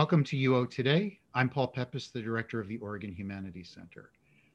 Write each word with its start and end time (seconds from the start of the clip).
Welcome 0.00 0.24
to 0.24 0.36
UO 0.48 0.70
Today. 0.70 1.18
I'm 1.34 1.50
Paul 1.50 1.70
Peppis, 1.76 2.10
the 2.10 2.22
director 2.22 2.58
of 2.58 2.68
the 2.68 2.78
Oregon 2.78 3.12
Humanities 3.12 3.68
Center. 3.68 4.12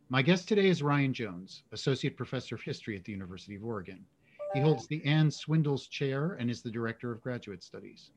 My 0.09 0.23
guest 0.23 0.47
today 0.47 0.69
is 0.69 0.81
Ryan 0.81 1.13
Jones, 1.13 1.61
Associate 1.71 2.17
Professor 2.17 2.55
of 2.55 2.63
History 2.63 2.95
at 2.97 3.03
the 3.03 3.11
University 3.11 3.55
of 3.55 3.63
Oregon. 3.63 4.03
He 4.55 4.59
holds 4.59 4.87
the 4.87 5.05
Anne 5.05 5.29
Swindells 5.29 5.87
Chair 5.87 6.35
and 6.39 6.49
is 6.49 6.63
the 6.63 6.71
Director 6.71 7.11
of 7.11 7.21
Graduate 7.21 7.61
Studies. 7.61 8.09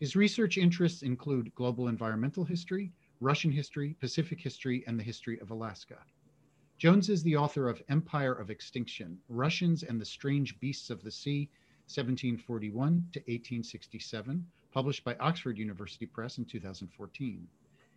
His 0.00 0.16
research 0.16 0.56
interests 0.56 1.02
include 1.02 1.54
global 1.54 1.88
environmental 1.88 2.46
history, 2.46 2.94
Russian 3.20 3.52
history, 3.52 3.94
Pacific 4.00 4.40
history, 4.40 4.84
and 4.86 4.98
the 4.98 5.04
history 5.04 5.38
of 5.40 5.50
Alaska. 5.50 5.98
Jones 6.78 7.10
is 7.10 7.22
the 7.22 7.36
author 7.36 7.68
of 7.68 7.82
Empire 7.90 8.32
of 8.32 8.48
Extinction 8.48 9.18
Russians 9.28 9.82
and 9.82 10.00
the 10.00 10.06
Strange 10.06 10.58
Beasts 10.60 10.88
of 10.88 11.02
the 11.02 11.10
Sea, 11.10 11.50
1741 11.88 13.08
to 13.12 13.20
1867, 13.20 14.46
published 14.74 15.04
by 15.04 15.14
Oxford 15.20 15.56
University 15.56 16.04
Press 16.04 16.38
in 16.38 16.44
2014. 16.44 17.46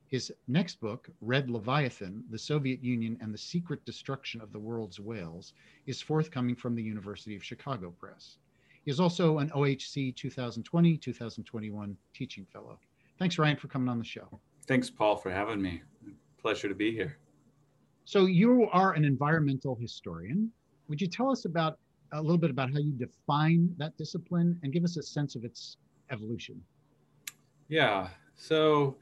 His 0.10 0.32
next 0.48 0.80
book, 0.80 1.10
Red 1.22 1.50
Leviathan 1.50 2.24
The 2.30 2.38
Soviet 2.38 2.84
Union 2.84 3.18
and 3.20 3.34
the 3.34 3.38
Secret 3.38 3.84
Destruction 3.84 4.40
of 4.42 4.54
the 4.54 4.60
World's 4.60 5.00
Whales, 5.00 5.54
is 5.88 6.02
forthcoming 6.02 6.56
from 6.56 6.76
the 6.76 6.84
University 6.84 7.36
of 7.36 7.44
Chicago 7.44 7.90
Press. 8.00 8.38
He 8.86 8.92
is 8.92 9.00
also 9.00 9.40
an 9.40 9.50
OHC 9.50 10.16
2020 10.16 10.98
2021 10.98 11.98
teaching 12.14 12.46
fellow. 12.54 12.80
Thanks, 13.18 13.40
Ryan, 13.40 13.58
for 13.58 13.68
coming 13.68 13.90
on 13.90 13.98
the 13.98 14.06
show. 14.06 14.40
Thanks, 14.68 14.90
Paul, 14.90 15.16
for 15.16 15.32
having 15.32 15.62
me. 15.62 15.82
Pleasure 16.40 16.70
to 16.70 16.76
be 16.76 16.92
here. 16.92 17.18
So, 18.06 18.28
you 18.28 18.70
are 18.72 18.94
an 18.94 19.04
environmental 19.04 19.76
historian. 19.76 20.52
Would 20.88 21.02
you 21.02 21.08
tell 21.08 21.32
us 21.32 21.46
about 21.46 21.80
a 22.14 22.22
little 22.22 22.38
bit 22.38 22.52
about 22.52 22.72
how 22.72 22.80
you 22.80 22.92
define 22.92 23.74
that 23.78 23.98
discipline 23.98 24.58
and 24.64 24.72
give 24.72 24.84
us 24.84 24.96
a 24.96 25.04
sense 25.04 25.36
of 25.36 25.44
its 25.44 25.78
evolution? 26.12 26.62
Yeah. 27.68 28.10
So, 28.36 28.98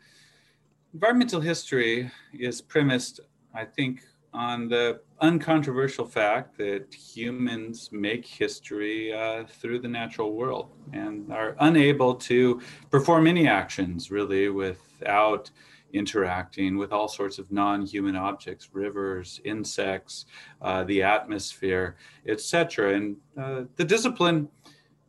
environmental 0.93 1.41
history 1.41 2.09
is 2.33 2.61
premised, 2.61 3.19
I 3.53 3.65
think, 3.65 4.01
on 4.33 4.67
the 4.67 4.99
uncontroversial 5.21 6.05
fact 6.05 6.57
that 6.57 6.93
humans 6.93 7.89
make 7.91 8.25
history 8.25 9.13
uh, 9.13 9.45
through 9.45 9.79
the 9.79 9.87
natural 9.87 10.33
world 10.33 10.71
and 10.91 11.31
are 11.31 11.55
unable 11.61 12.13
to 12.13 12.61
perform 12.91 13.27
any 13.27 13.47
actions 13.47 14.11
really 14.11 14.49
without 14.49 15.49
interacting 15.93 16.77
with 16.77 16.91
all 16.91 17.07
sorts 17.07 17.39
of 17.39 17.49
non-human 17.49 18.17
objects 18.17 18.69
rivers 18.73 19.39
insects 19.45 20.25
uh, 20.61 20.83
the 20.83 21.01
atmosphere 21.01 21.95
etc 22.27 22.95
and 22.95 23.15
uh, 23.37 23.61
the 23.77 23.85
discipline 23.85 24.49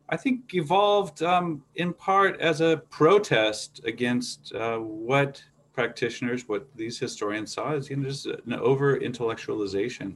I 0.09 0.17
think 0.17 0.53
evolved 0.53 1.21
um, 1.21 1.63
in 1.75 1.93
part 1.93 2.39
as 2.39 2.61
a 2.61 2.81
protest 2.89 3.81
against 3.85 4.53
uh, 4.53 4.77
what 4.77 5.43
practitioners, 5.73 6.47
what 6.47 6.67
these 6.75 6.97
historians 6.97 7.53
saw 7.53 7.73
as 7.73 7.89
you 7.89 7.97
know, 7.97 8.09
just 8.09 8.25
an 8.25 8.53
over 8.53 8.97
intellectualization 8.97 10.15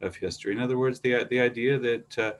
of 0.00 0.16
history. 0.16 0.52
In 0.52 0.60
other 0.60 0.78
words, 0.78 1.00
the, 1.00 1.24
the 1.30 1.40
idea 1.40 1.78
that 1.78 2.18
uh, 2.18 2.32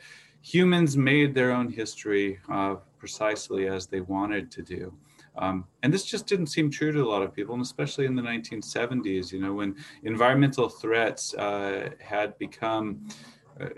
humans 0.43 0.97
made 0.97 1.35
their 1.35 1.53
own 1.53 1.71
history 1.71 2.39
uh, 2.51 2.77
precisely 2.99 3.69
as 3.69 3.87
they 3.87 4.01
wanted 4.01 4.51
to 4.51 4.63
do. 4.63 4.93
Um, 5.37 5.65
and 5.83 5.93
this 5.93 6.05
just 6.05 6.27
didn't 6.27 6.49
seem 6.49 6.69
true 6.69 6.91
to 6.91 7.01
a 7.01 7.09
lot 7.09 7.23
of 7.23 7.33
people, 7.33 7.55
and 7.55 7.63
especially 7.63 8.07
in 8.07 8.17
the 8.17 8.23
1970s, 8.23 9.33
you 9.33 9.41
know, 9.41 9.55
when 9.55 9.77
environmental 10.03 10.69
threats 10.69 11.33
uh, 11.35 11.91
had 12.01 12.37
become 12.39 13.09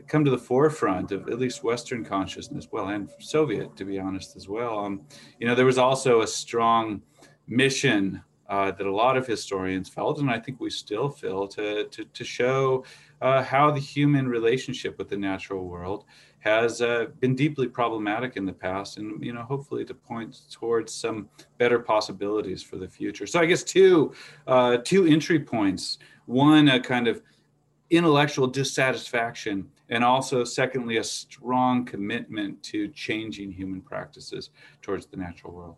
come 0.06 0.25
to 0.25 0.31
the 0.31 0.39
forefront 0.39 1.12
of 1.12 1.28
at 1.28 1.39
least 1.39 1.64
Western 1.64 2.05
consciousness, 2.05 2.69
well, 2.70 2.89
and 2.89 3.11
Soviet, 3.19 3.77
to 3.77 3.84
be 3.84 3.98
honest, 3.98 4.36
as 4.36 4.48
well. 4.48 4.78
Um, 4.78 5.03
you 5.39 5.47
know, 5.47 5.55
there 5.55 5.67
was 5.67 5.78
also 5.78 6.23
a 6.23 6.27
strong 6.27 7.03
mission 7.47 8.23
uh, 8.48 8.73
that 8.73 8.86
a 8.86 8.92
lot 8.92 9.17
of 9.17 9.27
historians 9.27 9.89
felt, 9.89 10.19
and 10.19 10.30
I 10.30 10.39
think 10.39 10.61
we 10.61 10.70
still 10.70 11.08
feel, 11.08 11.46
to 11.48 11.85
to, 11.85 12.05
to 12.05 12.24
show 12.24 12.85
uh, 13.20 13.42
how 13.42 13.70
the 13.70 13.80
human 13.80 14.29
relationship 14.29 14.98
with 14.98 15.08
the 15.08 15.17
natural 15.17 15.67
world 15.67 16.05
has 16.40 16.80
uh, 16.80 17.07
been 17.20 17.36
deeply 17.36 17.69
problematic 17.69 18.36
in 18.36 18.46
the 18.46 18.52
past, 18.52 18.98
and 18.98 19.24
you 19.24 19.33
know, 19.33 19.42
hopefully, 19.42 19.85
to 19.85 19.95
point 19.95 20.36
towards 20.51 20.92
some 20.92 21.29
better 21.58 21.79
possibilities 21.79 22.63
for 22.63 22.77
the 22.77 22.89
future. 22.89 23.27
So, 23.27 23.40
I 23.40 23.46
guess 23.46 23.63
two 23.63 24.13
uh, 24.46 24.79
two 24.79 25.07
entry 25.07 25.39
points. 25.39 25.98
One, 26.27 26.69
a 26.69 26.80
kind 26.80 27.08
of 27.08 27.23
intellectual 27.90 28.46
dissatisfaction 28.46 29.68
and 29.89 30.05
also 30.05 30.45
secondly 30.45 30.98
a 30.98 31.05
strong 31.05 31.84
commitment 31.84 32.62
to 32.62 32.89
changing 32.89 33.51
human 33.51 33.80
practices 33.80 34.51
towards 34.80 35.06
the 35.06 35.17
natural 35.17 35.52
world. 35.52 35.77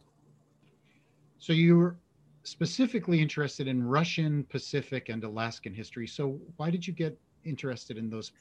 So 1.38 1.52
you 1.52 1.76
were 1.76 1.96
specifically 2.44 3.20
interested 3.20 3.68
in 3.68 3.82
russian 3.82 4.44
pacific 4.44 5.08
and 5.08 5.22
alaskan 5.24 5.72
history. 5.72 6.06
So 6.06 6.40
why 6.56 6.70
did 6.70 6.86
you 6.86 6.92
get 6.92 7.18
interested 7.44 7.96
in 7.96 8.10
those 8.10 8.32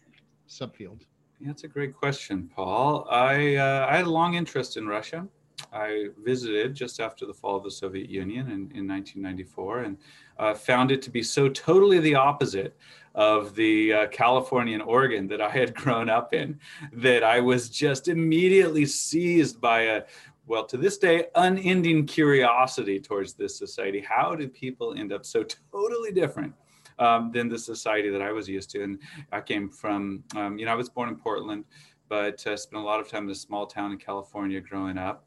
subfields? 0.49 1.05
That's 1.39 1.63
a 1.63 1.67
great 1.67 1.95
question 1.95 2.49
paul. 2.55 3.07
I 3.09 3.55
uh, 3.55 3.87
i 3.89 3.95
had 3.95 4.05
a 4.05 4.09
long 4.09 4.33
interest 4.33 4.77
in 4.77 4.87
russia. 4.87 5.27
I 5.71 6.07
visited 6.23 6.73
just 6.73 6.99
after 6.99 7.25
the 7.25 7.33
fall 7.33 7.57
of 7.57 7.63
the 7.63 7.71
Soviet 7.71 8.09
Union 8.09 8.47
in, 8.47 8.71
in 8.75 8.87
1994 8.87 9.83
and 9.83 9.97
uh, 10.41 10.55
found 10.55 10.91
it 10.91 11.01
to 11.03 11.11
be 11.11 11.21
so 11.21 11.47
totally 11.47 11.99
the 11.99 12.15
opposite 12.15 12.75
of 13.13 13.55
the 13.55 13.93
uh, 13.93 14.07
California 14.07 14.73
and 14.73 14.81
Oregon 14.83 15.27
that 15.27 15.39
I 15.39 15.49
had 15.49 15.73
grown 15.75 16.09
up 16.09 16.33
in 16.33 16.59
that 16.93 17.23
I 17.23 17.39
was 17.39 17.69
just 17.69 18.07
immediately 18.07 18.85
seized 18.85 19.61
by 19.61 19.81
a, 19.81 20.03
well, 20.47 20.65
to 20.65 20.77
this 20.77 20.97
day, 20.97 21.25
unending 21.35 22.07
curiosity 22.07 22.99
towards 22.99 23.33
this 23.33 23.55
society. 23.55 24.01
How 24.01 24.35
did 24.35 24.53
people 24.53 24.95
end 24.97 25.13
up 25.13 25.25
so 25.25 25.45
totally 25.71 26.11
different? 26.11 26.53
Um, 26.99 27.31
than 27.31 27.49
the 27.49 27.57
society 27.57 28.11
that 28.11 28.21
I 28.21 28.31
was 28.31 28.47
used 28.47 28.69
to. 28.71 28.83
And 28.83 28.99
I 29.31 29.41
came 29.41 29.69
from, 29.69 30.23
um, 30.35 30.59
you 30.59 30.67
know, 30.67 30.71
I 30.71 30.75
was 30.75 30.87
born 30.87 31.09
in 31.09 31.15
Portland, 31.15 31.65
but 32.09 32.45
uh, 32.45 32.55
spent 32.55 32.79
a 32.79 32.85
lot 32.85 32.99
of 32.99 33.07
time 33.07 33.23
in 33.23 33.31
a 33.31 33.35
small 33.35 33.65
town 33.65 33.91
in 33.91 33.97
California 33.97 34.61
growing 34.61 34.99
up 34.99 35.25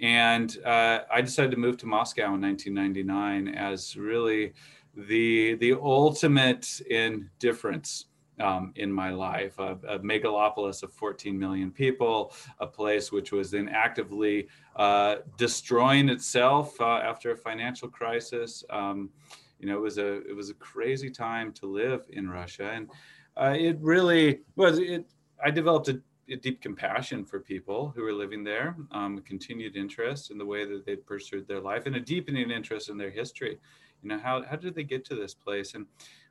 and 0.00 0.56
uh, 0.64 1.00
I 1.10 1.20
decided 1.20 1.50
to 1.52 1.56
move 1.56 1.76
to 1.78 1.86
Moscow 1.86 2.34
in 2.34 2.40
1999 2.40 3.54
as 3.54 3.96
really 3.96 4.52
the 4.94 5.54
the 5.56 5.74
ultimate 5.74 6.80
indifference 6.88 8.06
um, 8.40 8.72
in 8.76 8.92
my 8.92 9.10
life. 9.10 9.58
A, 9.58 9.78
a, 9.88 9.98
megalopolis 9.98 10.82
of 10.82 10.92
14 10.92 11.38
million 11.38 11.70
people, 11.70 12.34
a 12.60 12.66
place 12.66 13.10
which 13.10 13.32
was 13.32 13.50
then 13.50 13.68
actively 13.68 14.48
uh, 14.76 15.16
destroying 15.36 16.08
itself 16.08 16.78
uh, 16.80 16.98
after 16.98 17.30
a 17.30 17.36
financial 17.36 17.88
crisis. 17.88 18.64
Um, 18.70 19.10
you 19.58 19.66
know, 19.66 19.76
it 19.76 19.80
was 19.80 19.98
a 19.98 20.26
it 20.28 20.36
was 20.36 20.50
a 20.50 20.54
crazy 20.54 21.10
time 21.10 21.52
to 21.52 21.66
live 21.66 22.06
in 22.10 22.28
Russia, 22.28 22.70
and 22.72 22.90
uh, 23.36 23.54
it 23.56 23.78
really 23.80 24.40
was. 24.54 24.78
It 24.78 25.06
I 25.42 25.50
developed 25.50 25.88
a 25.88 26.00
a 26.30 26.36
deep 26.36 26.60
compassion 26.60 27.24
for 27.24 27.40
people 27.40 27.92
who 27.94 28.02
were 28.02 28.12
living 28.12 28.42
there, 28.42 28.76
um, 28.90 29.18
a 29.18 29.20
continued 29.20 29.76
interest 29.76 30.30
in 30.30 30.38
the 30.38 30.46
way 30.46 30.64
that 30.64 30.84
they'd 30.84 31.06
pursued 31.06 31.46
their 31.46 31.60
life, 31.60 31.86
and 31.86 31.96
a 31.96 32.00
deepening 32.00 32.50
interest 32.50 32.88
in 32.88 32.96
their 32.96 33.10
history. 33.10 33.58
You 34.02 34.08
know, 34.08 34.18
how 34.18 34.42
how 34.44 34.56
did 34.56 34.74
they 34.74 34.84
get 34.84 35.04
to 35.06 35.14
this 35.14 35.34
place? 35.34 35.74
And 35.74 35.86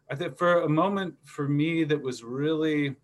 I 0.09 0.15
think 0.15 0.37
for 0.37 0.61
a 0.61 0.69
moment, 0.69 1.15
for 1.23 1.47
me, 1.47 1.83
that 1.85 2.01
was 2.01 2.23
really 2.23 2.95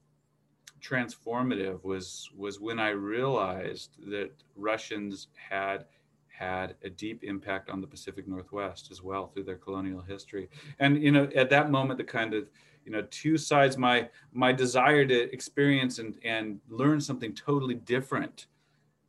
transformative 0.82 1.84
was 1.84 2.30
was 2.36 2.60
when 2.60 2.80
I 2.80 2.90
realized 2.90 3.92
that 4.10 4.32
Russians 4.56 5.28
had 5.50 5.86
had 6.28 6.76
a 6.84 6.90
deep 6.90 7.24
impact 7.24 7.70
on 7.70 7.82
the 7.82 7.88
Pacific 7.88 8.28
Northwest 8.28 8.90
as 8.92 9.04
well 9.04 9.28
through 9.28 9.44
their 9.44 9.58
colonial 9.58 10.02
history. 10.02 10.50
And 10.80 11.02
you 11.02 11.12
know, 11.12 11.30
at 11.36 11.50
that 11.52 11.70
moment, 11.70 11.98
the 11.98 12.04
kind 12.04 12.34
of 12.34 12.50
you 12.86 12.92
know 12.92 13.04
two 13.12 13.38
sides 13.38 13.78
my 13.78 14.10
my 14.34 14.52
desire 14.52 15.06
to 15.06 15.32
experience 15.34 16.00
and 16.00 16.18
and 16.24 16.60
learn 16.70 17.00
something 17.00 17.34
totally 17.34 17.76
different 17.76 18.48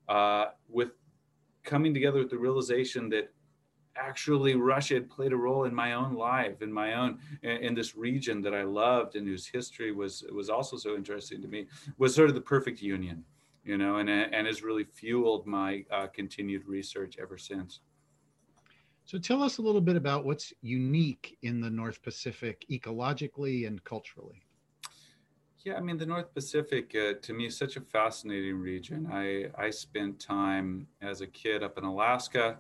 uh, 0.09 0.47
with 0.69 0.91
coming 1.65 1.95
together 1.95 2.19
with 2.19 2.31
the 2.31 2.39
realization 2.39 3.09
that 3.09 3.33
actually 3.97 4.55
Russia 4.55 4.95
had 4.95 5.11
played 5.11 5.33
a 5.33 5.37
role 5.37 5.65
in 5.65 5.75
my 5.75 5.93
own 5.93 6.15
life, 6.15 6.63
in 6.63 6.73
my 6.73 6.95
own, 6.95 7.19
in, 7.43 7.75
this 7.75 7.95
region 7.95 8.41
that 8.43 8.55
I 8.55 8.63
loved 8.63 9.17
and 9.17 9.27
whose 9.27 9.47
history 9.47 9.93
was 9.93 10.25
was 10.33 10.49
also 10.49 10.77
so 10.77 10.95
interesting 10.95 11.43
to 11.43 11.49
me, 11.49 11.67
was 11.99 12.15
sort 12.15 12.29
of 12.29 12.35
the 12.35 12.41
perfect 12.41 12.81
union, 12.81 13.25
you 13.65 13.77
know, 13.79 13.97
and 13.97 14.09
and 14.09 14.47
has 14.47 14.63
really 14.63 14.85
fueled 14.85 15.47
my 15.47 15.85
uh, 15.91 16.07
continued 16.09 16.67
research 16.67 17.17
ever 17.21 17.39
since. 17.39 17.81
So 19.05 19.19
tell 19.19 19.43
us 19.43 19.59
a 19.59 19.63
little 19.63 19.81
bit 19.81 19.97
about 19.97 20.25
what's 20.25 20.53
unique 20.63 21.37
in 21.43 21.61
the 21.61 21.71
North 21.71 22.03
Pacific 22.03 22.65
ecologically 22.71 23.67
and 23.67 23.83
culturally. 23.85 24.43
Yeah, 25.65 25.75
I 25.77 25.81
mean, 25.81 25.97
the 25.97 26.07
North 26.07 26.35
Pacific 26.35 26.93
uh, 26.97 27.15
to 27.23 27.33
me 27.33 27.47
is 27.47 27.57
such 27.57 27.77
a 27.77 27.81
fascinating 27.81 28.57
region. 28.57 29.09
I, 29.13 29.47
I 29.57 29.71
spent 29.71 30.19
time 30.19 30.89
as 31.01 31.21
a 31.21 31.27
kid 31.27 31.63
up 31.63 31.79
in 31.79 31.85
Alaska 31.85 32.59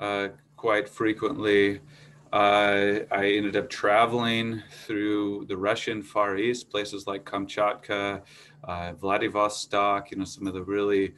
uh, 0.00 0.28
quite 0.56 0.88
frequently. 0.88 1.80
Uh, 2.32 3.00
I 3.10 3.26
ended 3.26 3.56
up 3.56 3.68
traveling 3.68 4.62
through 4.86 5.44
the 5.46 5.56
Russian 5.56 6.02
Far 6.02 6.38
East, 6.38 6.70
places 6.70 7.06
like 7.06 7.26
Kamchatka, 7.26 8.22
uh, 8.64 8.92
Vladivostok, 8.94 10.10
you 10.10 10.16
know, 10.16 10.24
some 10.24 10.46
of 10.46 10.54
the 10.54 10.62
really 10.62 11.14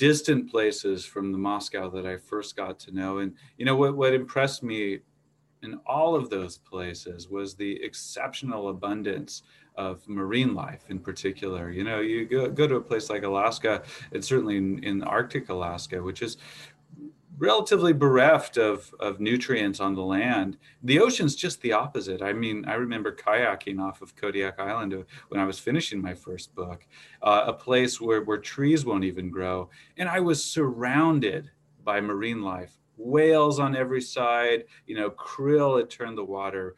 distant 0.00 0.50
places 0.50 1.04
from 1.04 1.30
the 1.30 1.36
Moscow 1.36 1.90
that 1.90 2.06
I 2.06 2.16
first 2.16 2.56
got 2.56 2.78
to 2.80 2.90
know. 2.90 3.18
And 3.18 3.34
you 3.58 3.66
know 3.66 3.76
what 3.76 3.94
what 3.98 4.14
impressed 4.14 4.62
me 4.62 5.00
in 5.62 5.78
all 5.86 6.16
of 6.16 6.30
those 6.30 6.56
places 6.56 7.28
was 7.28 7.54
the 7.54 7.72
exceptional 7.84 8.70
abundance 8.70 9.42
of 9.76 10.08
marine 10.08 10.54
life 10.54 10.84
in 10.88 10.98
particular. 10.98 11.70
You 11.70 11.84
know, 11.84 12.00
you 12.00 12.24
go, 12.24 12.48
go 12.48 12.66
to 12.66 12.76
a 12.76 12.80
place 12.80 13.10
like 13.10 13.24
Alaska, 13.24 13.82
and 14.12 14.24
certainly 14.24 14.56
in, 14.56 14.82
in 14.82 15.02
Arctic 15.02 15.50
Alaska, 15.50 16.02
which 16.02 16.22
is 16.22 16.38
relatively 17.40 17.94
bereft 17.94 18.58
of, 18.58 18.94
of 19.00 19.18
nutrients 19.18 19.80
on 19.80 19.94
the 19.94 20.02
land. 20.02 20.58
The 20.82 21.00
ocean's 21.00 21.34
just 21.34 21.60
the 21.62 21.72
opposite. 21.72 22.20
I 22.20 22.34
mean, 22.34 22.66
I 22.66 22.74
remember 22.74 23.16
kayaking 23.16 23.80
off 23.80 24.02
of 24.02 24.14
Kodiak 24.14 24.60
Island 24.60 24.94
when 25.28 25.40
I 25.40 25.46
was 25.46 25.58
finishing 25.58 26.02
my 26.02 26.14
first 26.14 26.54
book, 26.54 26.86
uh, 27.22 27.44
a 27.46 27.52
place 27.52 27.98
where, 27.98 28.22
where 28.22 28.36
trees 28.38 28.84
won't 28.84 29.04
even 29.04 29.30
grow. 29.30 29.70
And 29.96 30.06
I 30.06 30.20
was 30.20 30.44
surrounded 30.44 31.50
by 31.82 32.02
marine 32.02 32.42
life, 32.42 32.78
whales 32.98 33.58
on 33.58 33.74
every 33.74 34.02
side, 34.02 34.64
you 34.86 34.94
know, 34.94 35.10
krill 35.10 35.78
had 35.78 35.88
turned 35.88 36.18
the 36.18 36.24
water 36.24 36.76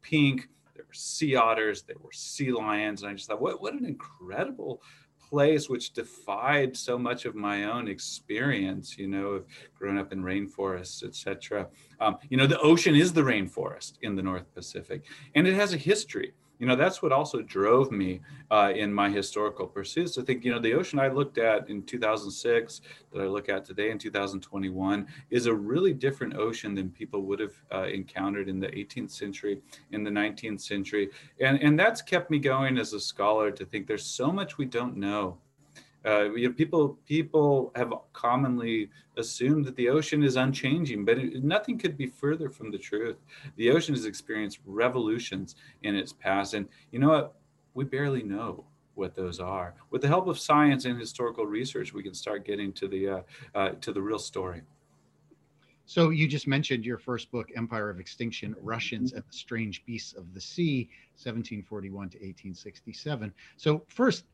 pink. 0.00 0.48
There 0.76 0.84
were 0.86 0.94
sea 0.94 1.34
otters, 1.34 1.82
there 1.82 1.96
were 2.00 2.12
sea 2.12 2.52
lions. 2.52 3.02
And 3.02 3.10
I 3.10 3.14
just 3.14 3.28
thought, 3.28 3.40
what, 3.40 3.60
what 3.60 3.74
an 3.74 3.84
incredible 3.84 4.80
place 5.28 5.68
which 5.68 5.92
defied 5.92 6.76
so 6.76 6.98
much 6.98 7.24
of 7.24 7.34
my 7.34 7.64
own 7.64 7.88
experience 7.88 8.98
you 8.98 9.08
know 9.08 9.28
of 9.28 9.46
growing 9.78 9.98
up 9.98 10.12
in 10.12 10.22
rainforests 10.22 11.04
etc 11.04 11.66
um, 12.00 12.16
you 12.28 12.36
know 12.36 12.46
the 12.46 12.60
ocean 12.60 12.94
is 12.94 13.12
the 13.12 13.22
rainforest 13.22 13.94
in 14.02 14.14
the 14.14 14.22
north 14.22 14.52
pacific 14.54 15.04
and 15.34 15.46
it 15.46 15.54
has 15.54 15.72
a 15.72 15.76
history 15.76 16.32
you 16.58 16.66
know 16.66 16.76
that's 16.76 17.02
what 17.02 17.12
also 17.12 17.42
drove 17.42 17.90
me 17.90 18.20
uh, 18.50 18.72
in 18.74 18.92
my 18.92 19.10
historical 19.10 19.66
pursuits. 19.66 20.18
I 20.18 20.22
think 20.22 20.44
you 20.44 20.52
know 20.52 20.58
the 20.58 20.74
ocean 20.74 20.98
i 20.98 21.08
looked 21.08 21.38
at 21.38 21.68
in 21.68 21.82
2006 21.82 22.80
that 23.12 23.20
i 23.20 23.26
look 23.26 23.48
at 23.48 23.64
today 23.64 23.90
in 23.90 23.98
2021 23.98 25.06
is 25.30 25.46
a 25.46 25.54
really 25.54 25.92
different 25.92 26.36
ocean 26.36 26.74
than 26.74 26.90
people 26.90 27.22
would 27.22 27.40
have 27.40 27.54
uh, 27.72 27.84
encountered 27.84 28.48
in 28.48 28.60
the 28.60 28.68
18th 28.68 29.10
century 29.10 29.60
in 29.92 30.04
the 30.04 30.10
19th 30.10 30.60
century. 30.60 31.10
And 31.40 31.60
and 31.60 31.78
that's 31.78 32.02
kept 32.02 32.30
me 32.30 32.38
going 32.38 32.78
as 32.78 32.92
a 32.92 33.00
scholar 33.00 33.50
to 33.50 33.64
think 33.64 33.86
there's 33.86 34.06
so 34.06 34.30
much 34.30 34.58
we 34.58 34.66
don't 34.66 34.96
know 34.96 35.38
uh, 36.06 36.30
you 36.32 36.48
know, 36.48 36.54
people 36.54 36.98
people 37.06 37.72
have 37.74 37.92
commonly 38.12 38.90
assumed 39.16 39.64
that 39.64 39.76
the 39.76 39.88
ocean 39.88 40.22
is 40.22 40.36
unchanging, 40.36 41.04
but 41.04 41.18
it, 41.18 41.42
nothing 41.42 41.78
could 41.78 41.96
be 41.96 42.06
further 42.06 42.50
from 42.50 42.70
the 42.70 42.78
truth. 42.78 43.16
The 43.56 43.70
ocean 43.70 43.94
has 43.94 44.04
experienced 44.04 44.58
revolutions 44.66 45.56
in 45.82 45.94
its 45.94 46.12
past, 46.12 46.54
and 46.54 46.68
you 46.90 46.98
know 46.98 47.08
what? 47.08 47.34
We 47.72 47.84
barely 47.84 48.22
know 48.22 48.64
what 48.94 49.14
those 49.14 49.40
are. 49.40 49.74
With 49.90 50.02
the 50.02 50.08
help 50.08 50.28
of 50.28 50.38
science 50.38 50.84
and 50.84 50.98
historical 50.98 51.46
research, 51.46 51.92
we 51.92 52.02
can 52.02 52.14
start 52.14 52.44
getting 52.44 52.72
to 52.74 52.88
the 52.88 53.08
uh, 53.08 53.20
uh, 53.54 53.68
to 53.80 53.92
the 53.92 54.02
real 54.02 54.18
story. 54.18 54.62
So 55.86 56.10
you 56.10 56.26
just 56.26 56.46
mentioned 56.46 56.86
your 56.86 56.96
first 56.96 57.30
book, 57.30 57.50
Empire 57.56 57.90
of 57.90 57.98
Extinction: 57.98 58.54
Russians 58.60 59.12
and 59.14 59.22
the 59.22 59.36
Strange 59.36 59.84
Beasts 59.86 60.12
of 60.12 60.32
the 60.34 60.40
Sea, 60.40 60.88
1741 61.14 62.10
to 62.10 62.16
1867. 62.18 63.32
So 63.56 63.84
first, 63.88 64.24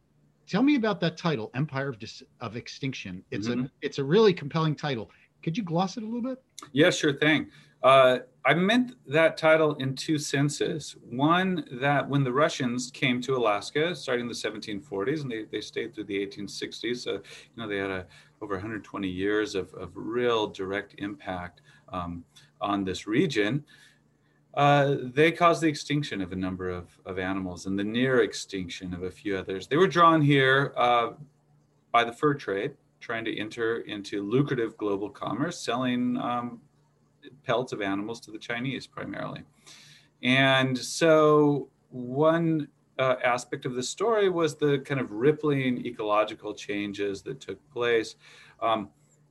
tell 0.51 0.63
me 0.63 0.75
about 0.75 1.01
that 1.01 1.17
title, 1.17 1.51
Empire 1.55 1.89
of, 1.89 1.99
Dis- 1.99 2.25
of 2.41 2.57
Extinction. 2.57 3.25
It's 3.31 3.49
mm-hmm. 3.49 3.67
a 3.67 3.71
it's 3.81 3.99
a 3.99 4.05
really 4.05 4.35
compelling 4.35 4.75
title. 4.75 5.11
Could 5.43 5.57
you 5.57 5.63
gloss 5.63 5.97
it 5.97 6.03
a 6.03 6.07
little 6.07 6.23
bit? 6.23 6.43
Yeah, 6.73 6.91
sure 6.91 7.15
thing. 7.15 7.47
Uh, 7.83 8.19
I 8.45 8.53
meant 8.53 8.93
that 9.07 9.39
title 9.39 9.75
in 9.77 9.95
two 9.95 10.19
senses. 10.19 10.97
One, 11.09 11.65
that 11.81 12.07
when 12.07 12.25
the 12.25 12.33
Russians 12.33 12.91
came 12.91 13.23
to 13.23 13.37
Alaska, 13.37 13.95
starting 13.95 14.27
in 14.27 14.29
the 14.29 14.35
1740s, 14.35 15.23
and 15.23 15.31
they, 15.31 15.45
they 15.45 15.63
stayed 15.63 15.95
through 15.95 16.05
the 16.05 16.27
1860s, 16.27 16.99
so 16.99 17.13
you 17.13 17.21
know 17.57 17.67
they 17.67 17.79
had 17.79 17.91
a, 17.91 18.07
over 18.43 18.55
120 18.55 19.09
years 19.09 19.55
of, 19.55 19.73
of 19.75 19.93
real 19.95 20.47
direct 20.47 20.95
impact 20.99 21.63
um, 21.91 22.25
on 22.61 22.85
this 22.85 23.07
region. 23.07 23.65
Uh, 24.55 24.97
they 25.15 25.31
caused 25.31 25.63
the 25.63 25.69
extinction 25.69 26.21
of 26.21 26.33
a 26.33 26.37
number 26.37 26.71
of, 26.71 26.99
of 27.07 27.19
animals 27.19 27.67
and 27.67 27.79
the 27.79 27.85
near 27.85 28.23
extinction 28.23 28.93
of 28.93 29.05
a 29.05 29.11
few 29.11 29.37
others. 29.37 29.69
They 29.69 29.77
were 29.77 29.87
drawn 29.87 30.21
here 30.21 30.73
uh, 30.77 31.11
by 31.93 32.05
the 32.05 32.13
fur 32.13 32.35
trade, 32.35 32.73
trying 33.01 33.25
to 33.27 33.39
enter 33.39 33.81
into 33.81 34.23
lucrative 34.23 34.77
global 34.77 35.09
commerce, 35.09 35.61
selling 35.61 36.17
um, 36.17 36.61
pelts 37.45 37.73
of 37.73 37.81
animals 37.81 38.21
to 38.21 38.31
the 38.31 38.39
Chinese 38.39 38.87
primarily. 38.87 39.43
And 40.23 40.77
so, 40.77 41.69
one 41.91 42.69
uh, 42.99 43.17
aspect 43.25 43.65
of 43.65 43.75
the 43.75 43.83
story 43.83 44.29
was 44.29 44.57
the 44.57 44.79
kind 44.81 45.01
of 45.01 45.11
rippling 45.11 45.85
ecological 45.87 46.55
changes 46.55 47.23
that 47.23 47.41
took 47.41 47.59
place. 47.71 48.17
Um, 48.61 48.91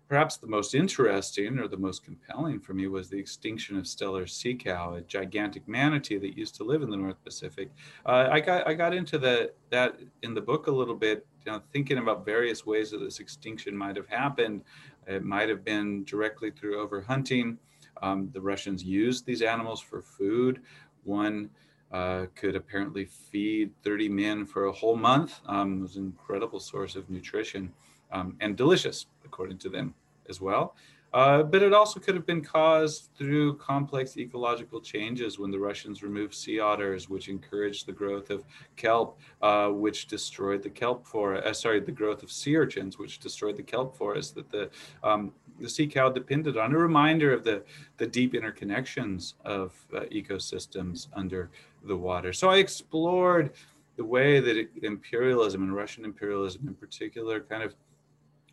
perhaps 0.09 0.37
the 0.37 0.47
most 0.47 0.73
interesting 0.73 1.59
or 1.59 1.67
the 1.67 1.77
most 1.77 2.03
compelling 2.03 2.59
for 2.59 2.73
me 2.73 2.87
was 2.87 3.09
the 3.09 3.17
extinction 3.17 3.77
of 3.77 3.83
Steller 3.83 4.27
sea 4.27 4.55
cow, 4.55 4.95
a 4.95 5.01
gigantic 5.01 5.67
manatee 5.67 6.17
that 6.17 6.35
used 6.35 6.55
to 6.55 6.63
live 6.63 6.81
in 6.81 6.89
the 6.89 6.97
North 6.97 7.23
Pacific. 7.23 7.69
Uh, 8.05 8.27
I 8.31 8.39
got 8.39 8.67
I 8.67 8.73
got 8.73 8.93
into 8.93 9.19
the, 9.19 9.53
that 9.69 9.99
in 10.23 10.33
the 10.33 10.41
book 10.41 10.65
a 10.65 10.71
little 10.71 10.95
bit, 10.95 11.27
you 11.45 11.51
know, 11.51 11.61
thinking 11.71 11.99
about 11.99 12.25
various 12.25 12.65
ways 12.65 12.89
that 12.89 12.97
this 12.97 13.19
extinction 13.19 13.77
might 13.77 13.95
have 13.95 14.07
happened. 14.07 14.63
It 15.05 15.23
might 15.23 15.47
have 15.47 15.63
been 15.63 16.03
directly 16.05 16.49
through 16.49 16.85
overhunting. 16.85 17.57
Um, 18.01 18.29
the 18.33 18.41
Russians 18.41 18.83
used 18.83 19.27
these 19.27 19.43
animals 19.43 19.79
for 19.79 20.01
food. 20.01 20.61
One 21.03 21.51
uh, 21.91 22.25
could 22.35 22.55
apparently 22.55 23.05
feed 23.05 23.71
30 23.83 24.09
men 24.09 24.45
for 24.45 24.65
a 24.65 24.71
whole 24.71 24.95
month. 24.95 25.39
Um, 25.45 25.79
it 25.79 25.81
was 25.81 25.95
an 25.97 26.05
incredible 26.05 26.59
source 26.59 26.95
of 26.95 27.09
nutrition 27.09 27.71
um, 28.11 28.35
and 28.39 28.55
delicious, 28.55 29.07
according 29.25 29.57
to 29.59 29.69
them 29.69 29.93
as 30.29 30.39
well. 30.41 30.75
Uh, 31.11 31.41
but 31.41 31.63
it 31.63 31.73
also 31.73 31.99
could 31.99 32.13
have 32.13 32.25
been 32.25 32.41
caused 32.41 33.09
through 33.17 33.55
complex 33.57 34.15
ecological 34.17 34.79
changes 34.79 35.39
when 35.39 35.49
the 35.49 35.57
Russians 35.57 36.03
removed 36.03 36.35
sea 36.35 36.59
otters, 36.59 37.09
which 37.09 37.29
encouraged 37.29 37.87
the 37.87 37.91
growth 37.91 38.29
of 38.29 38.45
kelp, 38.75 39.19
uh, 39.41 39.69
which 39.69 40.07
destroyed 40.07 40.61
the 40.61 40.69
kelp 40.69 41.07
forest. 41.07 41.47
Uh, 41.47 41.53
sorry, 41.53 41.79
the 41.79 41.91
growth 41.91 42.21
of 42.21 42.31
sea 42.31 42.55
urchins, 42.55 42.99
which 42.99 43.19
destroyed 43.19 43.57
the 43.57 43.63
kelp 43.63 43.97
forest 43.97 44.35
that 44.35 44.51
the 44.51 44.69
um, 45.03 45.31
the 45.59 45.69
sea 45.69 45.87
cow 45.87 46.09
depended 46.09 46.57
on. 46.57 46.73
A 46.73 46.77
reminder 46.77 47.33
of 47.33 47.43
the 47.43 47.63
the 47.97 48.05
deep 48.05 48.33
interconnections 48.33 49.33
of 49.45 49.73
uh, 49.95 50.01
ecosystems 50.11 51.07
under 51.13 51.49
the 51.85 51.97
water. 51.97 52.33
So 52.33 52.49
I 52.49 52.57
explored 52.57 53.51
the 53.95 54.05
way 54.05 54.39
that 54.39 54.69
imperialism 54.83 55.63
and 55.63 55.75
Russian 55.75 56.05
imperialism 56.05 56.67
in 56.67 56.75
particular 56.75 57.41
kind 57.41 57.63
of 57.63 57.73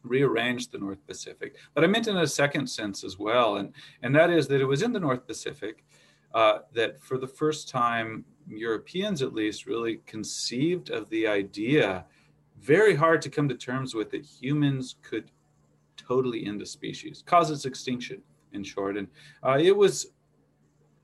rearranged 0.08 0.72
the 0.72 0.78
North 0.78 1.04
Pacific. 1.06 1.56
But 1.74 1.84
I 1.84 1.86
meant 1.86 2.08
in 2.08 2.16
a 2.16 2.26
second 2.26 2.66
sense 2.68 3.04
as 3.04 3.18
well, 3.18 3.56
and, 3.56 3.72
and 4.02 4.14
that 4.14 4.30
is 4.30 4.48
that 4.48 4.60
it 4.60 4.64
was 4.64 4.82
in 4.82 4.92
the 4.92 5.00
North 5.00 5.26
Pacific 5.26 5.84
uh, 6.34 6.58
that 6.72 7.00
for 7.00 7.18
the 7.18 7.26
first 7.26 7.68
time, 7.68 8.24
Europeans 8.48 9.22
at 9.22 9.34
least 9.34 9.66
really 9.66 10.00
conceived 10.06 10.90
of 10.90 11.08
the 11.10 11.26
idea, 11.26 12.04
very 12.60 12.94
hard 12.94 13.20
to 13.22 13.30
come 13.30 13.48
to 13.48 13.54
terms 13.54 13.94
with, 13.94 14.10
that 14.10 14.24
humans 14.24 14.96
could 15.02 15.30
totally 15.96 16.46
end 16.46 16.62
a 16.62 16.66
species, 16.66 17.22
cause 17.26 17.50
its 17.50 17.64
extinction, 17.64 18.22
in 18.52 18.62
short. 18.62 18.96
And 18.96 19.08
uh, 19.42 19.58
it 19.60 19.76
was 19.76 20.08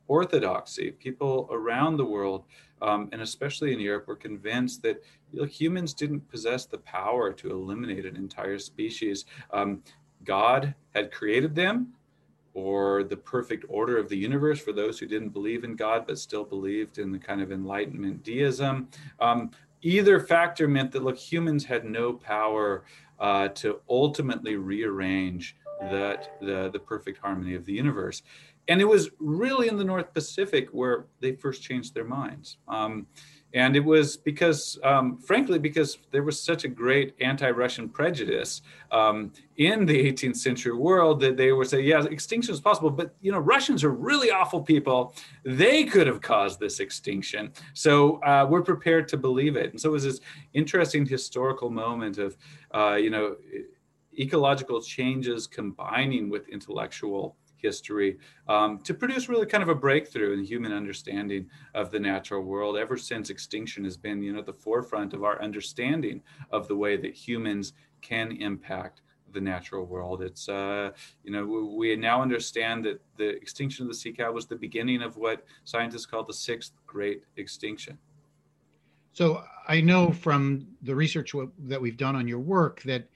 orthodoxy. 0.09 0.91
People 0.91 1.49
around 1.51 1.97
the 1.97 2.05
world, 2.05 2.45
um, 2.81 3.09
and 3.13 3.23
especially 3.23 3.73
in 3.73 3.81
Europe, 3.81 4.07
were 4.09 4.17
convinced 4.17 4.83
that 4.83 5.03
know, 5.41 5.47
humans 5.47 5.95
didn't 5.95 6.29
possess 6.29 6.67
the 6.67 6.79
power 6.79 7.33
to 7.33 7.51
eliminate 7.51 8.07
an 8.07 8.17
entire 8.17 8.59
species. 8.59 9.25
Um, 9.53 9.83
God 10.25 10.75
had 10.95 11.13
created 11.13 11.55
them, 11.55 11.95
or 12.55 13.03
the 13.03 13.17
perfect 13.17 13.65
order 13.69 13.97
of 13.97 14.09
the 14.09 14.17
universe 14.17 14.61
for 14.61 14.73
those 14.73 14.99
who 14.99 15.07
didn't 15.07 15.31
believe 15.31 15.65
in 15.65 15.75
God 15.75 16.07
but 16.07 16.19
still 16.19 16.45
believed 16.45 16.99
in 16.99 17.11
the 17.11 17.19
kind 17.19 17.41
of 17.41 17.51
Enlightenment 17.51 18.23
deism. 18.23 18.89
Um, 19.21 19.51
either 19.81 20.21
factor 20.21 20.69
meant 20.69 20.93
that, 20.93 21.03
look, 21.03 21.17
humans 21.17 21.65
had 21.65 21.85
no 21.85 22.13
power 22.13 22.85
uh, 23.19 23.49
to 23.49 23.81
ultimately 23.89 24.57
rearrange 24.57 25.57
that 25.81 26.37
the, 26.41 26.69
the 26.71 26.79
perfect 26.79 27.19
harmony 27.19 27.55
of 27.55 27.65
the 27.65 27.73
universe 27.73 28.23
and 28.69 28.81
it 28.81 28.85
was 28.85 29.11
really 29.19 29.69
in 29.69 29.77
the 29.77 29.85
North 29.85 30.13
Pacific 30.15 30.69
where 30.71 31.07
they 31.21 31.33
first 31.33 31.63
changed 31.63 31.95
their 31.95 32.05
minds. 32.05 32.59
Um, 32.69 33.07
and 33.55 33.77
it 33.77 33.85
was 33.85 34.17
because, 34.17 34.79
um, 34.83 35.19
frankly, 35.19 35.59
because 35.59 35.99
there 36.11 36.23
was 36.23 36.41
such 36.41 36.65
a 36.65 36.69
great 36.69 37.15
anti-Russian 37.21 37.89
prejudice 37.89 38.63
um, 38.91 39.33
in 39.57 39.85
the 39.85 40.13
18th 40.13 40.37
century 40.37 40.73
world 40.73 41.21
that 41.21 41.37
they 41.37 41.53
would 41.53 41.69
say, 41.69 41.83
"Yeah, 41.83 42.05
extinction 42.05 42.55
is 42.55 42.61
possible," 42.61 42.91
but 42.91 43.15
you 43.21 43.31
know, 43.31 43.39
Russians 43.39 43.85
are 43.85 43.91
really 43.91 44.31
awful 44.31 44.63
people. 44.63 45.15
They 45.45 45.85
could 45.85 46.07
have 46.07 46.21
caused 46.21 46.61
this 46.61 46.81
extinction, 46.81 47.53
so 47.75 48.23
uh, 48.23 48.47
we're 48.49 48.63
prepared 48.63 49.09
to 49.09 49.17
believe 49.17 49.57
it. 49.57 49.71
And 49.71 49.81
so 49.81 49.91
it 49.91 49.93
was 49.93 50.05
this 50.05 50.21
interesting 50.55 51.07
historical 51.07 51.71
moment 51.71 52.19
of, 52.19 52.37
uh, 52.75 52.95
you 52.95 53.11
know, 53.11 53.37
ecological 54.19 54.81
changes 54.81 55.47
combining 55.47 56.29
with 56.29 56.49
intellectual 56.49 57.37
history 57.63 58.19
um, 58.49 58.79
to 58.81 58.93
produce 58.93 59.29
really 59.29 59.47
kind 59.47 59.63
of 59.63 59.69
a 59.69 59.75
breakthrough 59.75 60.33
in 60.33 60.45
human 60.45 60.73
understanding 60.73 61.47
of 61.75 61.91
the 61.91 62.01
natural 62.01 62.43
world. 62.43 62.77
Ever 62.77 62.97
since 62.97 63.31
extinction 63.31 63.85
has 63.85 63.97
been, 63.97 64.23
you 64.23 64.33
know, 64.33 64.43
the 64.43 64.53
forefront 64.53 65.15
of 65.15 65.25
our 65.25 65.41
understanding 65.41 66.23
of 66.51 66.69
the 66.69 66.77
way 66.77 66.97
that 66.97 67.15
humans 67.15 67.73
can 68.01 68.33
impact 68.33 69.03
the 69.33 69.41
natural 69.41 69.87
world. 69.87 70.23
It's, 70.23 70.49
uh, 70.49 70.91
you 71.25 71.33
know, 71.33 71.45
we 71.77 71.97
now 71.97 72.21
understand 72.21 72.85
that 72.85 73.01
the 73.17 73.31
extinction 73.31 73.85
of 73.85 73.89
the 73.89 73.95
sea 73.95 74.13
cow 74.13 74.31
was 74.33 74.47
the 74.47 74.57
beginning 74.57 75.03
of 75.03 75.17
what 75.17 75.45
scientists 75.65 76.07
call 76.07 76.25
the 76.25 76.35
sixth 76.35 76.73
great 76.87 77.23
extinction. 77.37 77.99
So 79.13 79.45
I 79.69 79.81
know 79.81 80.11
from 80.11 80.67
the 80.83 80.95
research 80.95 81.35
that 81.61 81.81
we've 81.81 81.97
done 81.97 82.17
on 82.17 82.27
your 82.27 82.39
work 82.39 82.83
that 82.83 83.09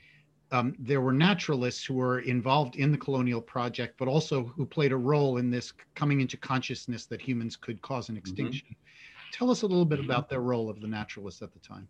um, 0.52 0.74
there 0.78 1.00
were 1.00 1.12
naturalists 1.12 1.84
who 1.84 1.94
were 1.94 2.20
involved 2.20 2.76
in 2.76 2.92
the 2.92 2.98
colonial 2.98 3.40
project, 3.40 3.96
but 3.98 4.08
also 4.08 4.44
who 4.44 4.64
played 4.64 4.92
a 4.92 4.96
role 4.96 5.38
in 5.38 5.50
this 5.50 5.72
coming 5.94 6.20
into 6.20 6.36
consciousness 6.36 7.06
that 7.06 7.20
humans 7.20 7.56
could 7.56 7.82
cause 7.82 8.08
an 8.08 8.14
mm-hmm. 8.14 8.20
extinction. 8.20 8.68
Mm-hmm. 8.68 9.32
Tell 9.32 9.50
us 9.50 9.62
a 9.62 9.66
little 9.66 9.84
bit 9.84 10.00
about 10.00 10.28
their 10.28 10.40
role 10.40 10.70
of 10.70 10.80
the 10.80 10.86
naturalists 10.86 11.42
at 11.42 11.52
the 11.52 11.58
time. 11.58 11.88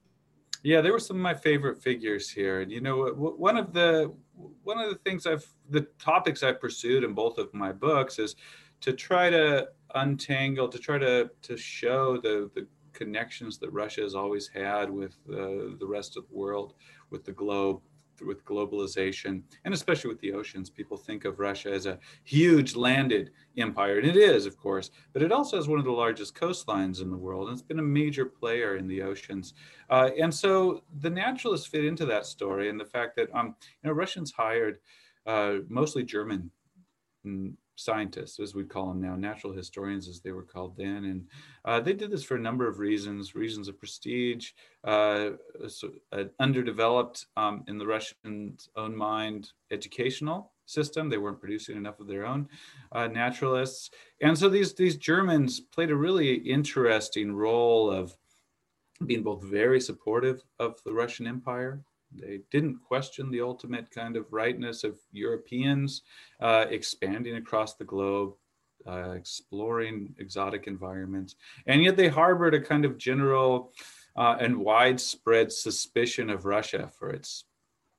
Yeah, 0.63 0.81
they 0.81 0.91
were 0.91 0.99
some 0.99 1.17
of 1.17 1.23
my 1.23 1.35
favorite 1.35 1.81
figures 1.81 2.31
here, 2.31 2.61
and 2.61 2.73
you 2.73 2.81
know, 2.81 3.09
one 3.09 3.57
of 3.57 3.73
the 3.73 4.13
one 4.65 4.79
of 4.79 4.89
the 4.89 4.97
things 4.97 5.27
I've 5.27 5.47
the 5.71 5.83
topics 5.99 6.43
I've 6.43 6.61
pursued 6.61 7.05
in 7.05 7.13
both 7.13 7.39
of 7.39 7.53
my 7.55 7.73
books 7.73 8.19
is 8.19 8.35
to 8.81 8.93
try 8.93 9.31
to 9.31 9.69
untangle, 9.95 10.69
to 10.69 10.79
try 10.79 10.99
to 10.99 11.31
to 11.43 11.57
show 11.57 12.17
the 12.17 12.51
the 12.55 12.67
connections 12.95 13.59
that 13.59 13.71
Russia 13.71 14.01
has 14.01 14.15
always 14.15 14.49
had 14.49 14.91
with 14.91 15.15
uh, 15.31 15.77
the 15.79 15.87
rest 15.87 16.17
of 16.17 16.27
the 16.29 16.35
world, 16.35 16.75
with 17.11 17.25
the 17.25 17.33
globe, 17.33 17.81
with 18.21 18.45
globalization, 18.45 19.43
and 19.65 19.75
especially 19.75 20.09
with 20.09 20.21
the 20.21 20.33
oceans. 20.33 20.71
People 20.71 20.97
think 20.97 21.25
of 21.25 21.39
Russia 21.39 21.73
as 21.73 21.87
a 21.87 21.99
huge 22.25 22.77
landed 22.77 23.31
empire, 23.59 23.99
and 23.99 24.07
it 24.07 24.17
is, 24.17 24.47
of 24.47 24.57
course, 24.57 24.91
but 25.13 25.23
it 25.23 25.33
also 25.33 25.57
has 25.57 25.69
one 25.69 25.79
of 25.79 25.85
the 25.85 25.91
largest 25.91 26.35
coastlines 26.35 27.03
in 27.03 27.11
the 27.11 27.17
world, 27.17 27.49
and 27.49 27.55
it's 27.55 27.67
been 27.67 27.79
a 27.79 27.83
major 27.83 28.27
player 28.27 28.77
in 28.77 28.87
the 28.87 29.03
oceans. 29.03 29.55
Uh, 29.91 30.11
and 30.21 30.33
so 30.33 30.83
the 31.01 31.11
naturalists 31.11 31.67
fit 31.67 31.85
into 31.85 32.07
that 32.07 32.27
story, 32.27 32.69
and 32.69 32.79
the 32.79 32.85
fact 32.85 33.17
that 33.17 33.29
um, 33.35 33.55
you 33.83 33.89
know 33.89 33.93
Russians 33.93 34.33
hired 34.33 34.79
uh, 35.27 35.57
mostly 35.69 36.05
German 36.05 36.51
mm, 37.27 37.53
scientists, 37.77 38.41
as 38.41 38.55
we 38.55 38.65
call 38.65 38.89
them 38.89 39.01
now, 39.01 39.15
natural 39.15 39.53
historians, 39.53 40.09
as 40.09 40.21
they 40.21 40.33
were 40.33 40.43
called 40.43 40.77
then. 40.77 41.05
And 41.05 41.27
uh, 41.65 41.81
they 41.81 41.93
did 41.93 42.11
this 42.11 42.25
for 42.25 42.37
a 42.37 42.41
number 42.41 42.67
of 42.67 42.79
reasons 42.79 43.35
reasons 43.35 43.69
of 43.69 43.79
prestige, 43.79 44.51
uh, 44.85 45.31
so, 45.69 45.91
underdeveloped 46.41 47.27
um, 47.37 47.65
in 47.69 47.79
the 47.79 47.87
Russians' 47.87 48.69
own 48.77 48.97
mind 48.97 49.53
educational 49.71 50.53
system. 50.67 51.09
They 51.09 51.19
weren't 51.19 51.41
producing 51.41 51.77
enough 51.77 52.01
of 52.01 52.09
their 52.09 52.27
own 52.27 52.49
uh, 52.93 53.07
naturalists. 53.07 53.91
And 54.21 54.37
so 54.37 54.49
these, 54.49 54.75
these 54.75 54.97
Germans 54.97 55.61
played 55.61 55.91
a 55.91 55.97
really 55.97 56.35
interesting 56.35 57.35
role 57.35 57.91
of 57.91 58.17
being 59.05 59.23
both 59.23 59.45
very 59.45 59.81
supportive 59.81 60.43
of 60.59 60.83
the 60.85 60.93
Russian 60.93 61.27
Empire 61.27 61.83
they 62.21 62.41
didn't 62.51 62.79
question 62.87 63.31
the 63.31 63.41
ultimate 63.41 63.91
kind 63.91 64.17
of 64.17 64.33
rightness 64.33 64.85
of 64.85 64.99
Europeans 65.13 66.03
uh, 66.41 66.67
expanding 66.71 67.37
across 67.37 67.75
the 67.75 67.85
globe, 67.85 68.35
uh, 68.87 69.13
exploring 69.13 70.15
exotic 70.19 70.67
environments, 70.67 71.37
and 71.67 71.83
yet 71.83 71.97
they 71.97 72.09
harbored 72.09 72.55
a 72.55 72.61
kind 72.61 72.85
of 72.85 72.99
general 72.99 73.73
uh, 74.17 74.37
and 74.41 74.57
widespread 74.57 75.53
suspicion 75.53 76.31
of 76.31 76.45
Russia 76.47 76.91
for 76.99 77.11
its 77.11 77.45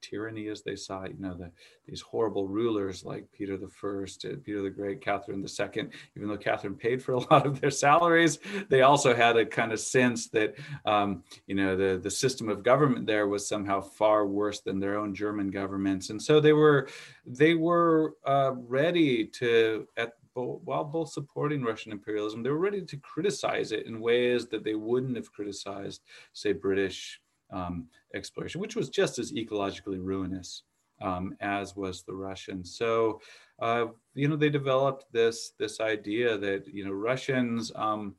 tyranny 0.07 0.47
as 0.47 0.61
they 0.61 0.75
saw 0.75 1.03
it. 1.03 1.13
You 1.17 1.21
know, 1.21 1.33
the, 1.33 1.51
these 1.87 2.01
horrible 2.01 2.47
rulers 2.47 3.03
like 3.03 3.31
Peter 3.31 3.57
the 3.57 3.67
First, 3.67 4.25
uh, 4.25 4.35
Peter 4.43 4.61
the 4.61 4.69
Great, 4.69 5.01
Catherine 5.01 5.41
the 5.41 5.47
Second. 5.47 5.91
Even 6.15 6.27
though 6.29 6.37
Catherine 6.37 6.75
paid 6.75 7.01
for 7.01 7.13
a 7.13 7.19
lot 7.31 7.45
of 7.45 7.59
their 7.59 7.71
salaries, 7.71 8.39
they 8.69 8.81
also 8.81 9.15
had 9.15 9.37
a 9.37 9.45
kind 9.45 9.71
of 9.71 9.79
sense 9.79 10.27
that 10.29 10.55
um, 10.85 11.23
you 11.47 11.55
know 11.55 11.75
the 11.75 11.99
the 12.01 12.11
system 12.11 12.49
of 12.49 12.63
government 12.63 13.05
there 13.05 13.27
was 13.27 13.47
somehow 13.47 13.81
far 13.81 14.25
worse 14.25 14.61
than 14.61 14.79
their 14.79 14.97
own 14.97 15.13
German 15.13 15.49
governments, 15.49 16.09
and 16.09 16.21
so 16.21 16.39
they 16.39 16.53
were 16.53 16.87
they 17.25 17.53
were 17.55 18.15
uh, 18.25 18.51
ready 18.55 19.25
to 19.25 19.87
at 19.97 20.13
while 20.45 20.83
both 20.83 21.11
supporting 21.11 21.63
Russian 21.63 21.91
imperialism, 21.91 22.43
they 22.43 22.49
were 22.49 22.57
ready 22.57 22.83
to 22.83 22.97
criticize 22.97 23.71
it 23.71 23.85
in 23.85 23.99
ways 23.99 24.47
that 24.47 24.63
they 24.63 24.75
wouldn't 24.75 25.15
have 25.15 25.31
criticized, 25.31 26.03
say, 26.33 26.53
British 26.53 27.19
um, 27.51 27.87
exploration, 28.13 28.61
which 28.61 28.75
was 28.75 28.89
just 28.89 29.19
as 29.19 29.31
ecologically 29.31 30.03
ruinous 30.03 30.63
um, 31.01 31.35
as 31.39 31.75
was 31.75 32.03
the 32.03 32.13
Russian. 32.13 32.63
So, 32.63 33.21
uh, 33.59 33.87
you 34.13 34.27
know, 34.27 34.35
they 34.35 34.49
developed 34.49 35.05
this 35.11 35.53
this 35.57 35.79
idea 35.79 36.37
that 36.37 36.67
you 36.67 36.85
know 36.85 36.91
Russians, 36.91 37.71
um, 37.75 38.15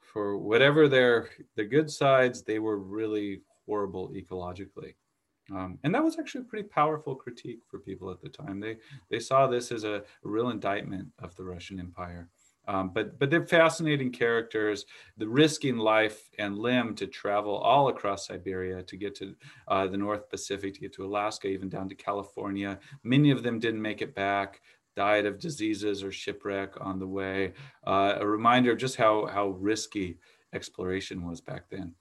for 0.00 0.36
whatever 0.36 0.88
their 0.88 1.28
the 1.56 1.64
good 1.64 1.90
sides, 1.90 2.42
they 2.42 2.58
were 2.58 2.78
really 2.78 3.42
horrible 3.66 4.10
ecologically. 4.10 4.94
Um, 5.52 5.78
and 5.82 5.92
that 5.94 6.04
was 6.04 6.18
actually 6.18 6.42
a 6.42 6.44
pretty 6.44 6.68
powerful 6.68 7.16
critique 7.16 7.60
for 7.68 7.80
people 7.80 8.10
at 8.10 8.20
the 8.20 8.28
time. 8.28 8.60
They 8.60 8.76
they 9.10 9.18
saw 9.18 9.46
this 9.46 9.72
as 9.72 9.84
a, 9.84 9.94
a 9.94 10.02
real 10.22 10.50
indictment 10.50 11.08
of 11.18 11.34
the 11.36 11.44
Russian 11.44 11.80
Empire. 11.80 12.28
Um, 12.70 12.90
but 12.94 13.18
but 13.18 13.30
they're 13.30 13.46
fascinating 13.46 14.12
characters. 14.12 14.86
The 15.18 15.28
risking 15.28 15.76
life 15.76 16.30
and 16.38 16.56
limb 16.56 16.94
to 16.96 17.06
travel 17.08 17.56
all 17.56 17.88
across 17.88 18.28
Siberia 18.28 18.80
to 18.84 18.96
get 18.96 19.16
to 19.16 19.34
uh, 19.66 19.88
the 19.88 19.96
North 19.96 20.28
Pacific, 20.28 20.74
to 20.74 20.80
get 20.80 20.92
to 20.94 21.04
Alaska, 21.04 21.48
even 21.48 21.68
down 21.68 21.88
to 21.88 21.96
California. 21.96 22.78
Many 23.02 23.32
of 23.32 23.42
them 23.42 23.58
didn't 23.58 23.82
make 23.82 24.02
it 24.02 24.14
back. 24.14 24.60
Died 24.94 25.26
of 25.26 25.40
diseases 25.40 26.04
or 26.04 26.12
shipwreck 26.12 26.74
on 26.80 27.00
the 27.00 27.08
way. 27.08 27.54
Uh, 27.84 28.14
a 28.18 28.26
reminder 28.26 28.70
of 28.70 28.78
just 28.78 28.94
how 28.94 29.26
how 29.26 29.48
risky 29.48 30.18
exploration 30.52 31.26
was 31.26 31.40
back 31.40 31.68
then. 31.70 31.92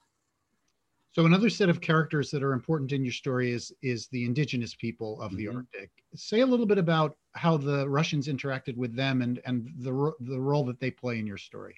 So 1.11 1.25
another 1.25 1.49
set 1.49 1.69
of 1.69 1.81
characters 1.81 2.29
that 2.31 2.43
are 2.43 2.53
important 2.53 2.91
in 2.91 3.03
your 3.03 3.13
story 3.13 3.51
is 3.51 3.71
is 3.81 4.07
the 4.07 4.25
indigenous 4.25 4.75
people 4.75 5.21
of 5.21 5.31
mm-hmm. 5.31 5.37
the 5.37 5.47
Arctic. 5.47 5.91
Say 6.15 6.41
a 6.41 6.45
little 6.45 6.65
bit 6.65 6.77
about 6.77 7.17
how 7.33 7.57
the 7.57 7.89
Russians 7.89 8.27
interacted 8.27 8.77
with 8.77 8.95
them 8.95 9.21
and 9.21 9.41
and 9.45 9.71
the 9.77 10.13
the 10.21 10.39
role 10.39 10.65
that 10.65 10.79
they 10.79 10.91
play 10.91 11.19
in 11.19 11.25
your 11.25 11.37
story. 11.37 11.75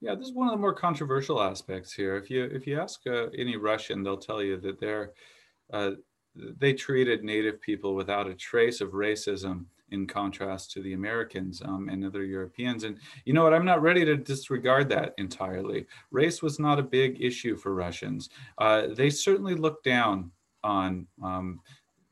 Yeah, 0.00 0.14
this 0.14 0.28
is 0.28 0.34
one 0.34 0.46
of 0.46 0.52
the 0.52 0.60
more 0.60 0.74
controversial 0.74 1.42
aspects 1.42 1.92
here. 1.92 2.16
If 2.16 2.30
you 2.30 2.44
if 2.44 2.66
you 2.66 2.80
ask 2.80 3.00
uh, 3.06 3.26
any 3.36 3.56
Russian, 3.56 4.02
they'll 4.02 4.16
tell 4.16 4.42
you 4.42 4.58
that 4.60 4.78
they're 4.78 5.12
uh, 5.72 5.92
they 6.34 6.72
treated 6.72 7.24
native 7.24 7.60
people 7.60 7.94
without 7.94 8.28
a 8.28 8.34
trace 8.34 8.80
of 8.80 8.90
racism 8.90 9.64
in 9.90 10.06
contrast 10.06 10.70
to 10.72 10.82
the 10.82 10.92
Americans 10.92 11.62
um, 11.64 11.88
and 11.88 12.04
other 12.04 12.24
Europeans. 12.24 12.84
And 12.84 12.98
you 13.24 13.32
know 13.32 13.44
what? 13.44 13.54
I'm 13.54 13.64
not 13.64 13.82
ready 13.82 14.04
to 14.04 14.16
disregard 14.16 14.88
that 14.90 15.14
entirely. 15.18 15.86
Race 16.10 16.42
was 16.42 16.58
not 16.58 16.78
a 16.78 16.82
big 16.82 17.20
issue 17.20 17.56
for 17.56 17.74
Russians. 17.74 18.30
Uh, 18.58 18.88
they 18.94 19.10
certainly 19.10 19.54
looked 19.54 19.84
down 19.84 20.30
on 20.64 21.06
um, 21.22 21.60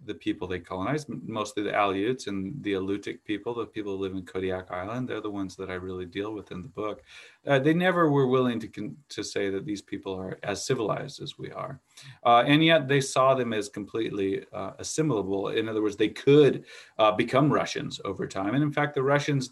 the 0.07 0.15
people 0.15 0.47
they 0.47 0.59
colonized, 0.59 1.09
mostly 1.09 1.63
the 1.63 1.71
Aleuts 1.71 2.27
and 2.27 2.63
the 2.63 2.75
Alutiiq 2.75 3.19
people, 3.25 3.55
the 3.55 3.67
people 3.67 3.97
who 3.97 4.03
live 4.03 4.13
in 4.13 4.25
Kodiak 4.25 4.71
Island. 4.71 5.09
They're 5.09 5.21
the 5.21 5.31
ones 5.31 5.57
that 5.57 5.71
I 5.71 5.75
really 5.75 6.07
deal 6.07 6.33
with 6.33 6.53
in 6.53 6.63
the 6.63 6.69
book. 6.69 7.03
Uh, 7.47 7.59
they 7.59 7.75
never 7.75 8.11
were 8.11 8.27
willing 8.27 8.61
to 8.61 8.69
con- 8.69 8.97
to 9.11 9.23
say 9.23 9.51
that 9.51 9.65
these 9.65 9.83
people 9.83 10.15
are 10.15 10.39
as 10.43 10.65
civilized 10.65 11.21
as 11.21 11.39
we 11.39 11.51
are, 11.51 11.81
uh, 12.25 12.45
and 12.47 12.65
yet 12.65 12.89
they 12.89 13.01
saw 13.01 13.35
them 13.35 13.53
as 13.53 13.69
completely 13.69 14.45
uh, 14.53 14.73
assimilable. 14.79 15.49
In 15.49 15.69
other 15.69 15.83
words, 15.83 15.97
they 15.97 16.09
could 16.09 16.65
uh, 16.99 17.13
become 17.13 17.53
Russians 17.53 18.01
over 18.05 18.27
time, 18.27 18.55
and 18.55 18.63
in 18.63 18.73
fact, 18.73 18.95
the 18.95 19.03
Russians 19.03 19.51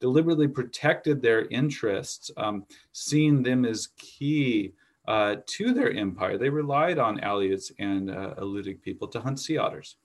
deliberately 0.00 0.48
protected 0.48 1.20
their 1.20 1.46
interests, 1.46 2.30
um, 2.36 2.64
seeing 2.92 3.42
them 3.42 3.64
as 3.64 3.88
key 3.96 4.72
uh, 5.08 5.36
to 5.46 5.72
their 5.72 5.90
empire, 5.90 6.36
they 6.36 6.50
relied 6.50 6.98
on 6.98 7.18
Aleuts 7.20 7.72
and 7.78 8.10
uh, 8.10 8.34
Alutiiq 8.38 8.82
people 8.82 9.08
to 9.08 9.20
hunt 9.20 9.40
sea 9.40 9.56
otters. 9.56 9.96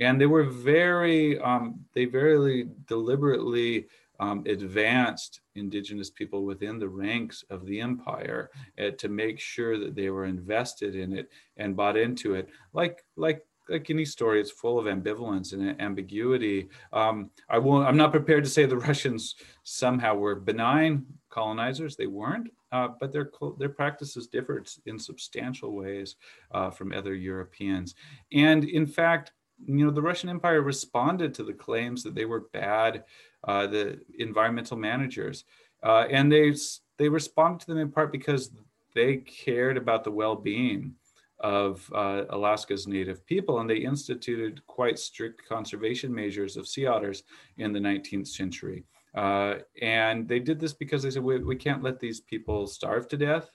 And 0.00 0.18
they 0.18 0.26
were 0.26 0.44
very, 0.44 1.38
um, 1.38 1.84
they 1.94 2.06
very 2.06 2.66
deliberately 2.86 3.86
um, 4.20 4.44
advanced 4.46 5.42
indigenous 5.54 6.08
people 6.10 6.44
within 6.44 6.78
the 6.78 6.88
ranks 6.88 7.44
of 7.50 7.66
the 7.66 7.78
empire 7.80 8.50
uh, 8.80 8.90
to 8.92 9.08
make 9.08 9.38
sure 9.38 9.78
that 9.78 9.94
they 9.94 10.08
were 10.08 10.24
invested 10.24 10.96
in 10.96 11.12
it 11.12 11.28
and 11.58 11.76
bought 11.76 11.98
into 11.98 12.34
it. 12.34 12.48
Like, 12.72 13.04
like 13.16 13.42
like 13.68 13.90
any 13.90 14.04
story, 14.04 14.40
it's 14.40 14.50
full 14.50 14.78
of 14.78 14.86
ambivalence 14.86 15.52
and 15.52 15.80
ambiguity. 15.80 16.68
Um, 16.92 17.30
I 17.48 17.58
won't. 17.58 17.86
I'm 17.86 17.96
not 17.96 18.12
prepared 18.12 18.44
to 18.44 18.50
say 18.50 18.66
the 18.66 18.76
Russians 18.90 19.36
somehow 19.62 20.14
were 20.14 20.34
benign 20.34 21.06
colonizers. 21.30 21.96
They 21.96 22.06
weren't, 22.06 22.50
uh, 22.72 22.88
but 23.00 23.12
their 23.12 23.30
their 23.58 23.68
practices 23.68 24.26
differed 24.26 24.68
in 24.86 24.98
substantial 24.98 25.74
ways 25.74 26.16
uh, 26.52 26.70
from 26.70 26.92
other 26.92 27.14
Europeans. 27.14 27.94
And 28.32 28.64
in 28.64 28.86
fact, 28.86 29.32
you 29.66 29.84
know, 29.84 29.90
the 29.90 30.02
Russian 30.02 30.28
Empire 30.28 30.62
responded 30.62 31.34
to 31.34 31.44
the 31.44 31.52
claims 31.52 32.02
that 32.02 32.14
they 32.14 32.24
were 32.24 32.48
bad, 32.52 33.04
uh, 33.44 33.66
the 33.66 34.00
environmental 34.18 34.76
managers, 34.76 35.44
uh, 35.82 36.06
and 36.10 36.30
they 36.30 36.54
they 36.96 37.08
responded 37.08 37.60
to 37.60 37.66
them 37.66 37.78
in 37.78 37.90
part 37.90 38.12
because 38.12 38.50
they 38.94 39.18
cared 39.18 39.76
about 39.76 40.04
the 40.04 40.10
well-being 40.10 40.94
of 41.40 41.90
uh, 41.94 42.24
Alaska's 42.30 42.86
native 42.86 43.24
people, 43.26 43.60
and 43.60 43.70
they 43.70 43.76
instituted 43.76 44.64
quite 44.66 44.98
strict 44.98 45.46
conservation 45.48 46.14
measures 46.14 46.56
of 46.56 46.66
sea 46.66 46.86
otters 46.86 47.22
in 47.58 47.72
the 47.72 47.78
19th 47.78 48.28
century. 48.28 48.84
Uh, 49.14 49.56
and 49.80 50.28
they 50.28 50.38
did 50.38 50.60
this 50.60 50.72
because 50.72 51.02
they 51.02 51.10
said, 51.10 51.22
we, 51.22 51.38
we 51.38 51.56
can't 51.56 51.82
let 51.82 51.98
these 52.00 52.20
people 52.20 52.66
starve 52.66 53.08
to 53.08 53.16
death. 53.16 53.50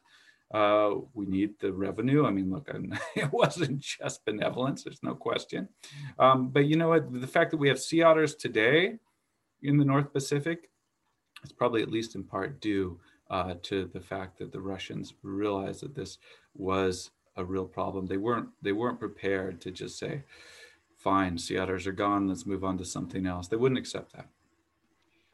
Uh, 0.54 0.96
we 1.14 1.26
need 1.26 1.60
the 1.60 1.72
revenue. 1.72 2.26
I 2.26 2.32
mean, 2.32 2.52
look, 2.52 2.70
it 3.16 3.32
wasn't 3.32 3.80
just 3.80 4.24
benevolence. 4.26 4.84
There's 4.84 5.04
no 5.04 5.16
question. 5.16 5.68
Um, 6.20 6.50
but 6.50 6.66
you 6.66 6.76
know 6.76 6.90
what? 6.90 7.12
The 7.12 7.28
fact 7.28 7.52
that 7.52 7.58
we 7.58 7.70
have 7.70 7.80
sea 7.80 8.04
otters 8.04 8.36
today 8.36 8.98
in 9.64 9.78
the 9.78 9.86
North 9.86 10.14
Pacific, 10.14 10.70
it's 11.44 11.54
probably 11.54 11.82
at 11.82 11.92
least 11.92 12.16
in 12.16 12.24
part 12.24 12.62
due 12.62 13.00
uh, 13.30 13.56
to 13.64 13.90
the 13.94 14.00
fact 14.00 14.38
that 14.40 14.52
the 14.52 14.62
Russians 14.62 15.14
realized 15.24 15.82
that 15.82 15.96
this 15.96 16.20
was 16.54 17.10
a 17.36 17.44
real 17.44 17.66
problem. 17.66 18.06
They 18.06 18.18
weren't 18.18 18.50
they 18.62 18.72
weren't 18.72 19.00
prepared 19.00 19.62
to 19.62 19.72
just 19.72 19.98
say, 19.98 20.24
"Fine, 20.98 21.38
sea 21.38 21.58
otters 21.58 21.88
are 21.88 21.94
gone. 21.94 22.28
Let's 22.28 22.46
move 22.46 22.64
on 22.64 22.78
to 22.78 22.86
something 22.86 23.26
else." 23.26 23.48
They 23.48 23.58
wouldn't 23.58 23.80
accept 23.80 24.14
that. 24.14 24.28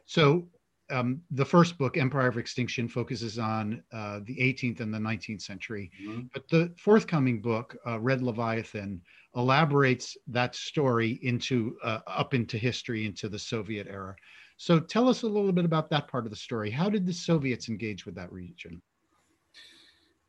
So 0.05 0.47
um, 0.91 1.21
the 1.31 1.45
first 1.45 1.77
book, 1.77 1.97
Empire 1.97 2.27
of 2.27 2.37
Extinction, 2.37 2.87
focuses 2.87 3.37
on 3.37 3.83
uh, 3.91 4.21
the 4.23 4.35
18th 4.37 4.79
and 4.79 4.93
the 4.93 4.97
19th 4.97 5.41
century. 5.41 5.91
Mm-hmm. 6.01 6.21
But 6.33 6.47
the 6.49 6.73
forthcoming 6.77 7.41
book, 7.41 7.75
uh, 7.85 7.99
Red 7.99 8.21
Leviathan, 8.21 9.01
elaborates 9.35 10.17
that 10.27 10.55
story 10.55 11.19
into 11.21 11.77
uh, 11.83 11.99
up 12.07 12.33
into 12.33 12.57
history, 12.57 13.05
into 13.05 13.29
the 13.29 13.39
Soviet 13.39 13.87
era. 13.87 14.15
So 14.57 14.79
tell 14.79 15.07
us 15.07 15.21
a 15.21 15.27
little 15.27 15.53
bit 15.53 15.65
about 15.65 15.89
that 15.91 16.07
part 16.07 16.25
of 16.25 16.31
the 16.31 16.37
story. 16.37 16.69
How 16.69 16.89
did 16.89 17.05
the 17.05 17.13
Soviets 17.13 17.69
engage 17.69 18.05
with 18.05 18.15
that 18.15 18.31
region? 18.31 18.81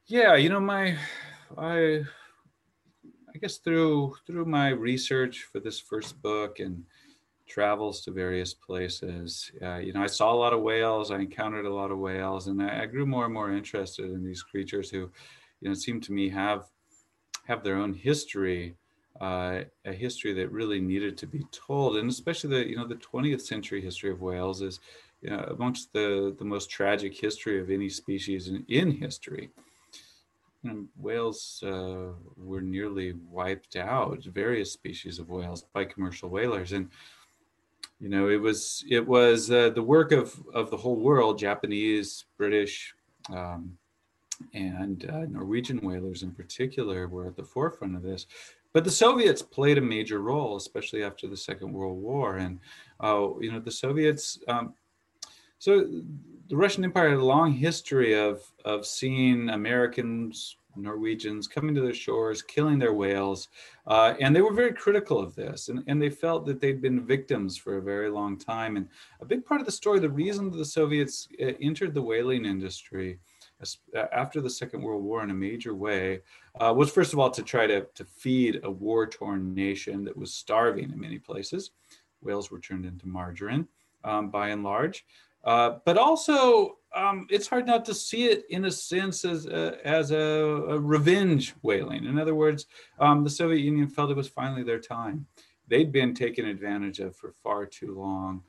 Yeah, 0.07 0.37
you 0.37 0.49
know, 0.49 0.61
my 0.61 0.97
I 1.59 2.03
I 3.35 3.39
guess 3.41 3.59
through 3.59 4.17
through 4.27 4.45
my 4.45 4.71
research 4.71 5.49
for 5.53 5.61
this 5.61 5.81
first 5.81 6.21
book 6.23 6.61
and 6.61 6.85
travels 7.47 8.01
to 8.03 8.13
various 8.13 8.55
places. 8.55 9.51
Uh, 9.61 9.77
you 9.79 9.93
know, 9.93 10.03
I 10.03 10.07
saw 10.07 10.33
a 10.33 10.35
lot 10.35 10.53
of 10.53 10.63
whales. 10.63 11.11
I 11.11 11.19
encountered 11.19 11.67
a 11.67 11.75
lot 11.75 11.91
of 11.91 11.99
whales, 11.99 12.47
and 12.47 12.63
I, 12.63 12.83
I, 12.83 12.87
grew 12.87 13.05
more 13.05 13.25
and 13.25 13.35
more 13.35 13.53
interested 13.53 14.09
in 14.11 14.25
these 14.25 14.43
creatures 14.43 14.89
who, 14.89 15.11
you 15.61 15.69
know, 15.69 15.75
seem 15.75 16.01
to 16.03 16.13
me 16.13 16.29
have 16.29 16.67
have 17.47 17.65
their 17.65 17.77
own 17.77 17.93
history, 17.93 18.77
uh, 19.21 19.63
a 19.85 19.93
history 19.93 20.33
that 20.35 20.53
really 20.53 20.81
needed 20.81 21.19
to 21.19 21.27
be 21.27 21.45
told, 21.51 21.97
and 21.97 22.09
especially 22.09 22.51
the 22.51 22.71
you 22.71 22.77
know 22.77 22.87
the 22.87 22.95
20th 22.95 23.43
century 23.43 23.81
history 23.81 24.11
of 24.11 24.23
whales 24.23 24.63
is, 24.63 24.79
you 25.21 25.31
know, 25.31 25.43
amongst 25.51 25.93
the 25.93 26.35
the 26.39 26.45
most 26.45 26.71
tragic 26.71 27.13
history 27.19 27.61
of 27.61 27.71
any 27.71 27.89
species 27.89 28.49
in, 28.49 28.65
in 28.69 28.93
history. 28.93 29.51
Know, 30.63 30.85
whales 30.97 31.63
uh, 31.67 32.13
were 32.37 32.61
nearly 32.61 33.15
wiped 33.31 33.77
out, 33.77 34.23
various 34.25 34.73
species 34.73 35.19
of 35.19 35.31
whales 35.31 35.65
by 35.73 35.87
commercial 35.87 36.29
whalers, 36.29 36.73
and 36.73 36.91
you 37.99 38.11
know 38.11 38.29
it 38.29 38.37
was 38.41 38.85
it 38.91 39.07
was 39.07 39.51
uh, 39.51 39.71
the 39.71 39.83
work 39.83 40.13
of 40.13 40.39
of 40.53 40.71
the 40.71 40.77
whole 40.77 40.97
world 40.97 41.39
japanese 41.39 42.25
british 42.37 42.95
um, 43.31 43.77
and 44.55 45.09
uh, 45.11 45.27
norwegian 45.27 45.79
whalers 45.79 46.23
in 46.23 46.33
particular 46.33 47.09
were 47.09 47.27
at 47.27 47.37
the 47.37 47.45
forefront 47.45 47.97
of 47.97 48.03
this. 48.03 48.27
But 48.73 48.85
the 48.85 48.91
soviets 48.91 49.43
played 49.43 49.79
a 49.79 49.83
major 49.83 50.21
role 50.21 50.57
especially 50.57 51.03
after 51.03 51.27
the 51.27 51.37
second 51.37 51.73
world 51.73 52.01
war. 52.01 52.37
And 52.37 52.61
uh, 53.01 53.29
you 53.41 53.53
know 53.53 53.61
the 53.61 53.71
soviets 53.71 54.39
um, 54.49 54.75
so 55.59 56.03
the 56.51 56.57
russian 56.57 56.85
empire 56.85 57.09
had 57.09 57.19
a 57.19 57.25
long 57.25 57.53
history 57.53 58.13
of 58.15 58.43
of 58.65 58.85
seeing 58.85 59.49
americans 59.49 60.57
Norwegians 60.77 61.49
coming 61.49 61.75
to 61.75 61.81
their 61.81 61.95
shores, 61.95 62.43
killing 62.43 62.79
their 62.79 62.93
whales. 62.93 63.49
Uh, 63.87 64.15
and 64.21 64.35
they 64.35 64.41
were 64.41 64.53
very 64.53 64.73
critical 64.73 65.19
of 65.19 65.35
this. 65.35 65.69
And, 65.69 65.83
and 65.87 66.01
they 66.01 66.11
felt 66.11 66.47
that 66.47 66.61
they'd 66.61 66.81
been 66.81 67.05
victims 67.05 67.57
for 67.57 67.77
a 67.77 67.83
very 67.83 68.09
long 68.09 68.39
time. 68.39 68.77
And 68.77 68.89
a 69.21 69.25
big 69.25 69.45
part 69.45 69.61
of 69.61 69.67
the 69.67 69.73
story, 69.73 69.99
the 69.99 70.09
reason 70.09 70.51
that 70.51 70.57
the 70.57 70.65
Soviets 70.65 71.29
uh, 71.41 71.53
entered 71.61 71.95
the 71.95 72.03
whaling 72.03 72.45
industry 72.45 73.19
uh, 73.63 74.05
after 74.13 74.41
the 74.41 74.51
Second 74.51 74.83
World 74.83 75.03
War 75.03 75.23
in 75.23 75.31
a 75.31 75.35
major 75.35 75.75
way 75.75 76.21
uh, 76.61 76.73
was, 76.77 76.91
first 76.91 77.13
of 77.13 77.19
all, 77.19 77.31
to 77.31 77.43
try 77.43 77.67
to, 77.67 77.87
to 77.95 78.05
feed 78.05 78.61
a 78.63 78.71
war 78.71 79.07
torn 79.07 79.55
nation 79.55 80.05
that 80.05 80.17
was 80.17 80.33
starving 80.33 80.91
in 80.91 81.01
many 81.01 81.19
places. 81.19 81.71
Whales 82.23 82.51
were 82.51 82.61
turned 82.61 82.85
into 82.85 83.09
margarine 83.09 83.67
um, 84.05 84.31
by 84.31 84.49
and 84.49 84.63
large. 84.63 85.05
Uh, 85.45 85.79
but 85.85 85.97
also, 85.97 86.77
um, 86.95 87.27
it's 87.31 87.47
hard 87.47 87.67
not 87.67 87.85
to 87.85 87.95
see 87.95 88.25
it 88.27 88.45
in 88.51 88.65
a 88.65 88.71
sense 88.71 89.25
as 89.25 89.47
a, 89.47 89.79
as 89.87 90.11
a, 90.11 90.17
a 90.17 90.79
revenge 90.79 91.55
whaling. 91.63 92.05
In 92.05 92.19
other 92.19 92.35
words, 92.35 92.67
um, 92.99 93.25
the 93.25 93.31
Soviet 93.31 93.61
Union 93.61 93.89
felt 93.89 94.11
it 94.11 94.17
was 94.17 94.29
finally 94.29 94.63
their 94.63 94.81
time. 94.81 95.27
They'd 95.69 95.93
been 95.93 96.15
taken 96.15 96.47
advantage 96.47 96.99
of 96.99 97.17
for 97.17 97.33
far 97.33 97.65
too 97.65 97.97
long, 97.97 98.43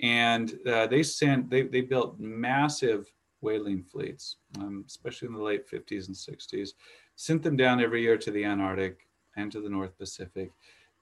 and 0.00 0.56
uh, 0.66 0.86
they 0.86 1.02
sent 1.02 1.50
they 1.50 1.62
they 1.62 1.80
built 1.80 2.20
massive 2.20 3.12
whaling 3.40 3.82
fleets, 3.82 4.36
um, 4.60 4.84
especially 4.86 5.26
in 5.26 5.34
the 5.34 5.42
late 5.42 5.68
50s 5.68 6.06
and 6.06 6.16
60s. 6.16 6.70
Sent 7.16 7.42
them 7.42 7.56
down 7.56 7.80
every 7.80 8.02
year 8.02 8.16
to 8.16 8.30
the 8.30 8.44
Antarctic 8.44 9.08
and 9.36 9.50
to 9.50 9.60
the 9.60 9.68
North 9.68 9.98
Pacific, 9.98 10.52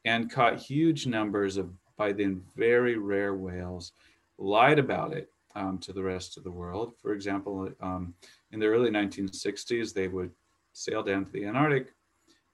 and 0.06 0.30
caught 0.30 0.58
huge 0.58 1.06
numbers 1.06 1.58
of 1.58 1.70
by 1.98 2.10
then 2.10 2.42
very 2.56 2.96
rare 2.96 3.34
whales. 3.34 3.92
Lied 4.38 4.78
about 4.78 5.12
it 5.12 5.30
um, 5.56 5.78
to 5.78 5.92
the 5.92 6.02
rest 6.02 6.36
of 6.36 6.44
the 6.44 6.50
world. 6.50 6.94
For 7.00 7.12
example, 7.12 7.68
um, 7.80 8.14
in 8.52 8.60
the 8.60 8.66
early 8.66 8.90
1960s, 8.90 9.92
they 9.92 10.06
would 10.06 10.30
sail 10.72 11.02
down 11.02 11.24
to 11.24 11.32
the 11.32 11.46
Antarctic. 11.46 11.94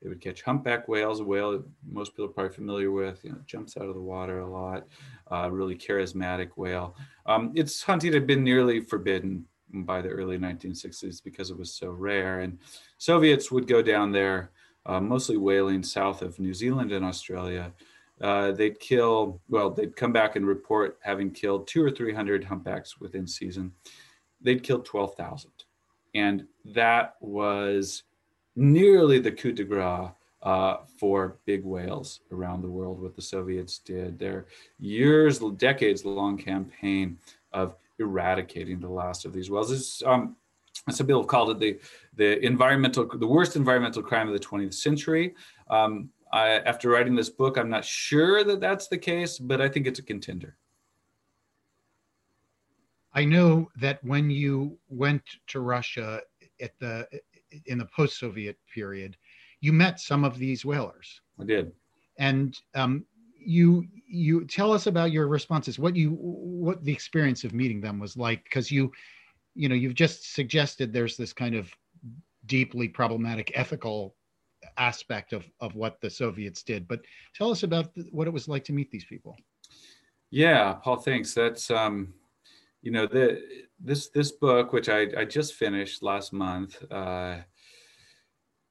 They 0.00 0.08
would 0.08 0.20
catch 0.20 0.42
humpback 0.42 0.88
whales, 0.88 1.20
a 1.20 1.24
whale 1.24 1.62
most 1.88 2.12
people 2.12 2.24
are 2.24 2.28
probably 2.28 2.54
familiar 2.54 2.90
with. 2.90 3.24
You 3.24 3.32
know, 3.32 3.38
jumps 3.46 3.76
out 3.76 3.88
of 3.88 3.94
the 3.94 4.00
water 4.00 4.40
a 4.40 4.50
lot. 4.50 4.86
Uh, 5.30 5.50
really 5.50 5.76
charismatic 5.76 6.50
whale. 6.56 6.96
Um, 7.26 7.52
its 7.54 7.82
hunting 7.82 8.12
had 8.12 8.26
been 8.26 8.42
nearly 8.42 8.80
forbidden 8.80 9.44
by 9.72 10.02
the 10.02 10.08
early 10.08 10.38
1960s 10.38 11.22
because 11.22 11.50
it 11.50 11.58
was 11.58 11.72
so 11.72 11.90
rare. 11.90 12.40
And 12.40 12.58
Soviets 12.98 13.50
would 13.50 13.66
go 13.66 13.80
down 13.80 14.12
there, 14.12 14.50
uh, 14.86 15.00
mostly 15.00 15.36
whaling 15.36 15.82
south 15.82 16.20
of 16.20 16.38
New 16.38 16.52
Zealand 16.52 16.92
and 16.92 17.04
Australia, 17.04 17.72
uh, 18.22 18.52
they'd 18.52 18.78
kill, 18.78 19.40
well, 19.48 19.70
they'd 19.70 19.96
come 19.96 20.12
back 20.12 20.36
and 20.36 20.46
report 20.46 20.98
having 21.02 21.30
killed 21.30 21.66
two 21.66 21.82
or 21.82 21.90
300 21.90 22.44
humpbacks 22.44 23.00
within 23.00 23.26
season. 23.26 23.72
They'd 24.40 24.62
killed 24.62 24.84
12,000. 24.84 25.50
And 26.14 26.46
that 26.64 27.16
was 27.20 28.04
nearly 28.54 29.18
the 29.18 29.32
coup 29.32 29.52
de 29.52 29.64
grace 29.64 30.10
uh, 30.42 30.78
for 30.98 31.38
big 31.46 31.64
whales 31.64 32.20
around 32.30 32.62
the 32.62 32.70
world, 32.70 33.00
what 33.00 33.16
the 33.16 33.22
Soviets 33.22 33.78
did. 33.78 34.18
Their 34.18 34.46
years, 34.78 35.40
decades 35.56 36.04
long 36.04 36.36
campaign 36.36 37.18
of 37.52 37.76
eradicating 37.98 38.80
the 38.80 38.88
last 38.88 39.24
of 39.24 39.32
these 39.32 39.50
whales. 39.50 39.70
It's, 39.70 40.02
um, 40.04 40.36
some 40.90 41.06
people 41.06 41.22
have 41.22 41.28
called 41.28 41.50
it 41.50 41.58
the, 41.58 41.78
the 42.16 42.44
environmental, 42.44 43.06
the 43.06 43.26
worst 43.26 43.56
environmental 43.56 44.02
crime 44.02 44.26
of 44.26 44.34
the 44.34 44.40
20th 44.40 44.74
century. 44.74 45.34
Um, 45.70 46.10
I, 46.32 46.48
after 46.60 46.88
writing 46.88 47.14
this 47.14 47.28
book, 47.28 47.58
I'm 47.58 47.68
not 47.68 47.84
sure 47.84 48.42
that 48.44 48.60
that's 48.60 48.88
the 48.88 48.98
case, 48.98 49.38
but 49.38 49.60
I 49.60 49.68
think 49.68 49.86
it's 49.86 49.98
a 49.98 50.02
contender. 50.02 50.56
I 53.14 53.24
know 53.24 53.70
that 53.76 54.02
when 54.02 54.30
you 54.30 54.78
went 54.88 55.22
to 55.48 55.60
Russia 55.60 56.22
at 56.60 56.78
the 56.78 57.06
in 57.66 57.76
the 57.76 57.84
post-Soviet 57.84 58.56
period, 58.72 59.16
you 59.60 59.72
met 59.72 60.00
some 60.00 60.24
of 60.24 60.38
these 60.38 60.64
whalers. 60.64 61.20
I 61.38 61.44
did, 61.44 61.72
and 62.18 62.58
um, 62.74 63.04
you 63.38 63.86
you 64.06 64.46
tell 64.46 64.72
us 64.72 64.86
about 64.86 65.12
your 65.12 65.28
responses. 65.28 65.78
What 65.78 65.94
you 65.94 66.16
what 66.18 66.82
the 66.82 66.92
experience 66.92 67.44
of 67.44 67.52
meeting 67.52 67.82
them 67.82 67.98
was 67.98 68.16
like? 68.16 68.44
Because 68.44 68.70
you 68.70 68.90
you 69.54 69.68
know 69.68 69.74
you've 69.74 69.94
just 69.94 70.32
suggested 70.32 70.92
there's 70.92 71.18
this 71.18 71.34
kind 71.34 71.54
of 71.54 71.70
deeply 72.46 72.88
problematic 72.88 73.52
ethical 73.54 74.14
aspect 74.76 75.32
of, 75.32 75.44
of 75.60 75.74
what 75.74 76.00
the 76.00 76.10
Soviets 76.10 76.62
did. 76.62 76.88
But 76.88 77.00
tell 77.34 77.50
us 77.50 77.62
about 77.62 77.94
the, 77.94 78.08
what 78.10 78.26
it 78.26 78.32
was 78.32 78.48
like 78.48 78.64
to 78.64 78.72
meet 78.72 78.90
these 78.90 79.04
people. 79.04 79.36
Yeah, 80.30 80.74
Paul, 80.74 80.96
thanks. 80.96 81.34
That's, 81.34 81.70
um, 81.70 82.14
you 82.80 82.90
know, 82.90 83.06
the, 83.06 83.42
this, 83.78 84.08
this 84.08 84.32
book, 84.32 84.72
which 84.72 84.88
I, 84.88 85.08
I 85.16 85.24
just 85.24 85.54
finished 85.54 86.02
last 86.02 86.32
month, 86.32 86.82
uh, 86.90 87.38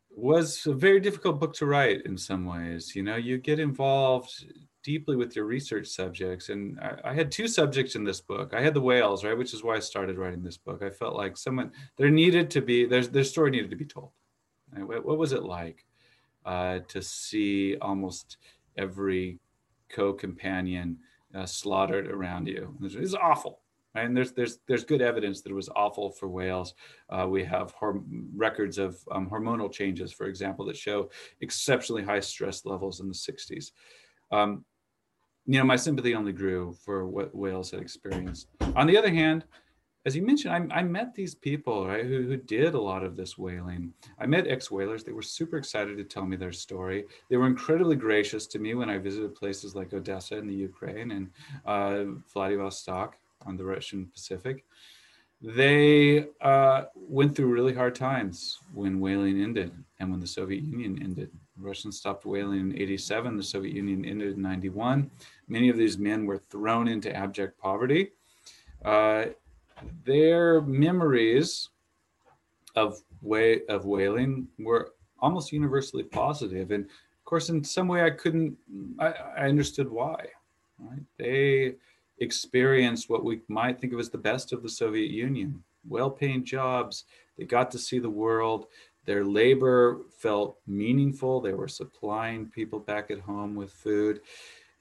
was 0.10 0.66
a 0.66 0.74
very 0.74 1.00
difficult 1.00 1.40
book 1.40 1.54
to 1.56 1.66
write 1.66 2.06
in 2.06 2.18
some 2.18 2.46
ways. 2.46 2.96
You 2.96 3.04
know, 3.04 3.16
you 3.16 3.38
get 3.38 3.60
involved 3.60 4.46
deeply 4.84 5.16
with 5.16 5.36
your 5.36 5.46
research 5.46 5.88
subjects. 5.88 6.50
And 6.50 6.80
I, 6.80 7.12
I, 7.12 7.14
had 7.14 7.32
two 7.32 7.48
subjects 7.48 7.96
in 7.96 8.04
this 8.04 8.22
book. 8.22 8.54
I 8.54 8.62
had 8.62 8.74
the 8.74 8.82
whales, 8.82 9.24
right, 9.24 9.38
which 9.38 9.54
is 9.54 9.64
why 9.64 9.76
I 9.76 9.80
started 9.80 10.18
writing 10.18 10.44
this 10.44 10.58
book. 10.58 10.82
I 10.84 10.90
felt 10.90 11.16
like 11.16 11.38
someone 11.38 11.72
there 11.98 12.10
needed 12.10 12.50
to 12.52 12.62
be 12.62 12.86
there's 12.86 13.10
their 13.10 13.24
story 13.24 13.52
needed 13.52 13.70
to 13.70 13.76
be 13.76 13.86
told. 13.86 14.12
What, 14.76 15.18
was 15.18 15.34
it 15.34 15.44
like? 15.44 15.86
uh, 16.46 16.80
to 16.88 17.02
see 17.02 17.78
almost 17.78 18.38
every 18.78 19.40
co-companion 19.90 20.98
uh, 21.36 21.46
slaughtered 21.46 22.10
around 22.10 22.48
you. 22.48 22.76
It's 22.82 23.14
awful. 23.14 23.62
And 23.94 24.16
there's 24.16 24.32
there's 24.32 24.60
there's 24.68 24.86
good 24.86 25.02
evidence 25.02 25.42
that 25.42 25.52
it 25.52 25.56
was 25.56 25.68
awful 25.76 26.12
for 26.12 26.30
whales. 26.30 26.76
Uh, 27.10 27.28
we 27.30 27.44
have 27.44 27.74
records 28.34 28.78
of 28.78 28.98
um, 29.12 29.30
hormonal 29.30 29.70
changes, 29.70 30.14
for 30.14 30.28
example, 30.28 30.66
that 30.66 30.78
show 30.78 31.10
exceptionally 31.42 32.02
high 32.02 32.22
stress 32.22 32.66
levels 32.66 33.02
in 33.02 33.10
the 33.10 33.14
60s. 33.14 33.72
Um, 34.32 34.64
you 35.46 35.60
know, 35.60 35.66
my 35.66 35.76
sympathy 35.76 36.16
only 36.16 36.32
grew 36.32 36.74
for 36.86 37.06
what 37.06 37.36
whales 37.36 37.72
had 37.72 37.82
experienced. 37.82 38.48
On 38.78 38.88
the 38.88 38.96
other 38.96 39.10
hand, 39.12 39.44
as 40.06 40.16
you 40.16 40.24
mentioned, 40.24 40.74
I, 40.74 40.80
I 40.80 40.84
met 40.84 41.14
these 41.14 41.36
people, 41.36 41.88
right, 41.88 42.06
who, 42.06 42.24
who 42.24 42.38
did 42.38 42.74
a 42.74 42.82
lot 42.82 43.04
of 43.04 43.16
this 43.16 43.38
whaling. 43.38 43.94
I 44.20 44.26
met 44.26 44.48
ex 44.48 44.72
whalers. 44.72 45.04
They 45.04 45.12
were 45.12 45.22
super 45.22 45.58
excited 45.58 45.98
to 45.98 46.04
tell 46.04 46.26
me 46.26 46.36
their 46.36 46.52
story. 46.52 47.06
They 47.30 47.38
were 47.38 47.48
incredibly 47.48 47.96
gracious 47.96 48.48
to 48.48 48.60
me 48.60 48.74
when 48.74 48.90
I 48.90 48.98
visited 48.98 49.36
places 49.36 49.76
like 49.76 49.94
Odessa 49.94 50.38
in 50.38 50.48
the 50.48 50.56
Ukraine 50.56 51.12
and 51.12 51.30
uh, 51.66 52.20
Vladivostok 52.34 53.18
on 53.46 53.58
the 53.58 53.66
Russian 53.66 54.08
Pacific. 54.08 54.66
They 55.44 56.28
uh, 56.42 56.84
went 56.96 57.36
through 57.36 57.48
really 57.48 57.74
hard 57.74 57.96
times 57.96 58.60
when 58.74 59.00
whaling 59.00 59.42
ended 59.42 59.72
and 60.00 60.12
when 60.12 60.20
the 60.20 60.28
Soviet 60.28 60.64
Union 60.64 61.00
ended. 61.02 61.32
Russians 61.58 61.98
stopped 61.98 62.26
whaling 62.26 62.60
in 62.60 62.80
87, 62.80 63.38
the 63.38 63.44
Soviet 63.44 63.76
Union 63.76 64.06
ended 64.06 64.36
in 64.36 64.42
91. 64.42 65.10
Many 65.48 65.70
of 65.70 65.78
these 65.78 65.98
men 65.98 66.26
were 66.26 66.38
thrown 66.38 66.88
into 66.88 67.16
abject 67.16 67.60
poverty. 67.60 68.12
Uh, 68.84 69.26
their 70.06 70.62
memories 70.62 71.70
of 72.76 73.02
way 73.22 73.66
of 73.68 73.86
whaling 73.86 74.48
were 74.60 74.94
almost 75.20 75.52
universally 75.52 76.04
positive. 76.04 76.72
And 76.72 76.86
of 76.86 77.26
course 77.26 77.50
in 77.50 77.64
some 77.64 77.88
way 77.88 78.04
i 78.04 78.10
couldn't 78.10 78.58
i, 79.00 79.14
I 79.38 79.48
understood 79.48 79.90
why 79.90 80.26
right? 80.82 81.02
They 81.18 81.76
experienced 82.20 83.10
what 83.10 83.24
we 83.24 83.42
might 83.48 83.80
think 83.80 83.94
of 83.94 84.00
as 84.00 84.10
the 84.10 84.18
best 84.18 84.54
of 84.54 84.64
the 84.64 84.70
soviet 84.70 85.12
union. 85.12 85.64
Well-paying 85.88 86.46
jobs. 86.46 87.06
They 87.38 87.46
got 87.46 87.72
to 87.72 87.80
see 87.80 88.00
the 88.00 88.10
world. 88.10 88.68
Their 89.06 89.26
labor 89.26 90.02
felt 90.20 90.58
meaningful. 90.68 91.42
They 91.42 91.54
were 91.54 91.68
supplying 91.68 92.48
people 92.48 92.80
back 92.80 93.10
at 93.10 93.20
home 93.20 93.56
with 93.56 93.72
food. 93.72 94.22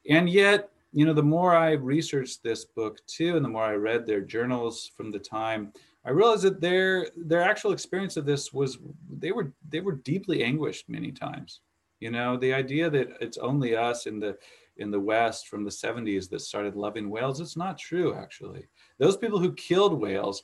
And 0.08 0.28
yet 0.28 0.70
you 0.92 1.04
know, 1.04 1.12
the 1.12 1.22
more 1.22 1.54
I 1.54 1.72
researched 1.72 2.42
this 2.42 2.64
book 2.64 2.98
too, 3.06 3.36
and 3.36 3.44
the 3.44 3.48
more 3.48 3.64
I 3.64 3.74
read 3.74 4.06
their 4.06 4.20
journals 4.20 4.90
from 4.96 5.10
the 5.10 5.18
time, 5.18 5.72
I 6.04 6.10
realized 6.10 6.42
that 6.42 6.60
their 6.60 7.08
their 7.16 7.42
actual 7.42 7.72
experience 7.72 8.16
of 8.16 8.26
this 8.26 8.52
was 8.52 8.78
they 9.08 9.32
were 9.32 9.52
they 9.68 9.80
were 9.80 9.92
deeply 9.92 10.42
anguished 10.42 10.88
many 10.88 11.12
times. 11.12 11.60
You 12.00 12.10
know, 12.10 12.36
the 12.36 12.54
idea 12.54 12.90
that 12.90 13.08
it's 13.20 13.38
only 13.38 13.76
us 13.76 14.06
in 14.06 14.18
the 14.18 14.36
in 14.78 14.90
the 14.90 15.00
West 15.00 15.48
from 15.48 15.62
the 15.62 15.70
70s 15.70 16.30
that 16.30 16.40
started 16.40 16.74
loving 16.74 17.10
whales, 17.10 17.40
it's 17.40 17.56
not 17.56 17.78
true 17.78 18.14
actually. 18.14 18.66
Those 18.98 19.16
people 19.16 19.38
who 19.38 19.52
killed 19.52 20.00
whales, 20.00 20.42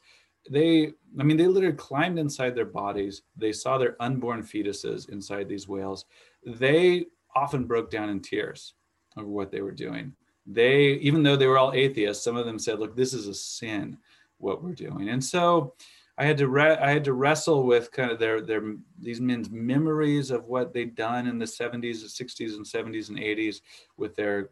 they 0.49 0.93
I 1.19 1.25
mean 1.25 1.39
they 1.39 1.49
literally 1.49 1.77
climbed 1.77 2.21
inside 2.21 2.55
their 2.55 2.67
bodies. 2.67 3.23
They 3.37 3.53
saw 3.53 3.79
their 3.79 3.97
unborn 4.01 4.43
fetuses 4.43 5.09
inside 5.09 5.49
these 5.49 5.67
whales. 5.67 6.05
They 6.45 7.07
often 7.35 7.65
broke 7.65 7.91
down 7.91 8.11
in 8.11 8.21
tears 8.21 8.75
over 9.17 9.29
what 9.29 9.51
they 9.51 9.63
were 9.63 9.73
doing 9.73 10.13
they 10.47 10.93
even 10.95 11.23
though 11.23 11.37
they 11.37 11.47
were 11.47 11.59
all 11.59 11.73
atheists 11.73 12.23
some 12.23 12.37
of 12.37 12.47
them 12.47 12.59
said 12.59 12.79
look 12.79 12.95
this 12.97 13.13
is 13.13 13.27
a 13.27 13.35
sin 13.35 13.99
what 14.39 14.63
we're 14.63 14.73
doing. 14.73 15.09
And 15.09 15.23
so 15.23 15.75
i 16.19 16.25
had 16.25 16.39
to 16.39 16.49
re- 16.49 16.79
i 16.79 16.91
had 16.91 17.05
to 17.05 17.13
wrestle 17.13 17.65
with 17.65 17.93
kind 17.93 18.11
of 18.11 18.19
their 18.19 18.41
their 18.41 18.75
these 18.99 19.21
men's 19.21 19.51
memories 19.51 20.31
of 20.31 20.47
what 20.47 20.73
they'd 20.73 20.95
done 20.95 21.27
in 21.27 21.39
the 21.39 21.45
70s 21.45 22.01
and 22.01 22.31
60s 22.31 22.57
and 22.57 22.65
70s 22.65 23.11
and 23.11 23.19
80s 23.19 23.61
with 23.99 24.17
their 24.17 24.49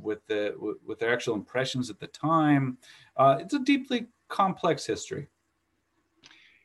with 0.00 0.26
the 0.26 0.54
with 0.84 0.98
their 0.98 1.12
actual 1.12 1.34
impressions 1.34 1.88
at 1.88 2.00
the 2.00 2.08
time. 2.08 2.78
Uh, 3.16 3.36
it's 3.38 3.54
a 3.54 3.60
deeply 3.60 4.06
complex 4.28 4.84
history. 4.84 5.28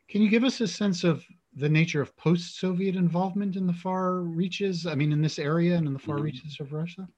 Can 0.08 0.20
you 0.20 0.28
give 0.28 0.42
us 0.42 0.60
a 0.60 0.66
sense 0.66 1.04
of 1.04 1.24
the 1.54 1.68
nature 1.68 2.00
of 2.00 2.16
post-soviet 2.16 2.96
involvement 2.96 3.54
in 3.54 3.66
the 3.66 3.72
far 3.72 4.16
reaches? 4.20 4.84
I 4.86 4.96
mean 4.96 5.12
in 5.12 5.22
this 5.22 5.38
area 5.38 5.76
and 5.76 5.86
in 5.86 5.92
the 5.92 5.98
far 5.98 6.16
mm-hmm. 6.16 6.24
reaches 6.24 6.58
of 6.58 6.72
russia 6.72 7.08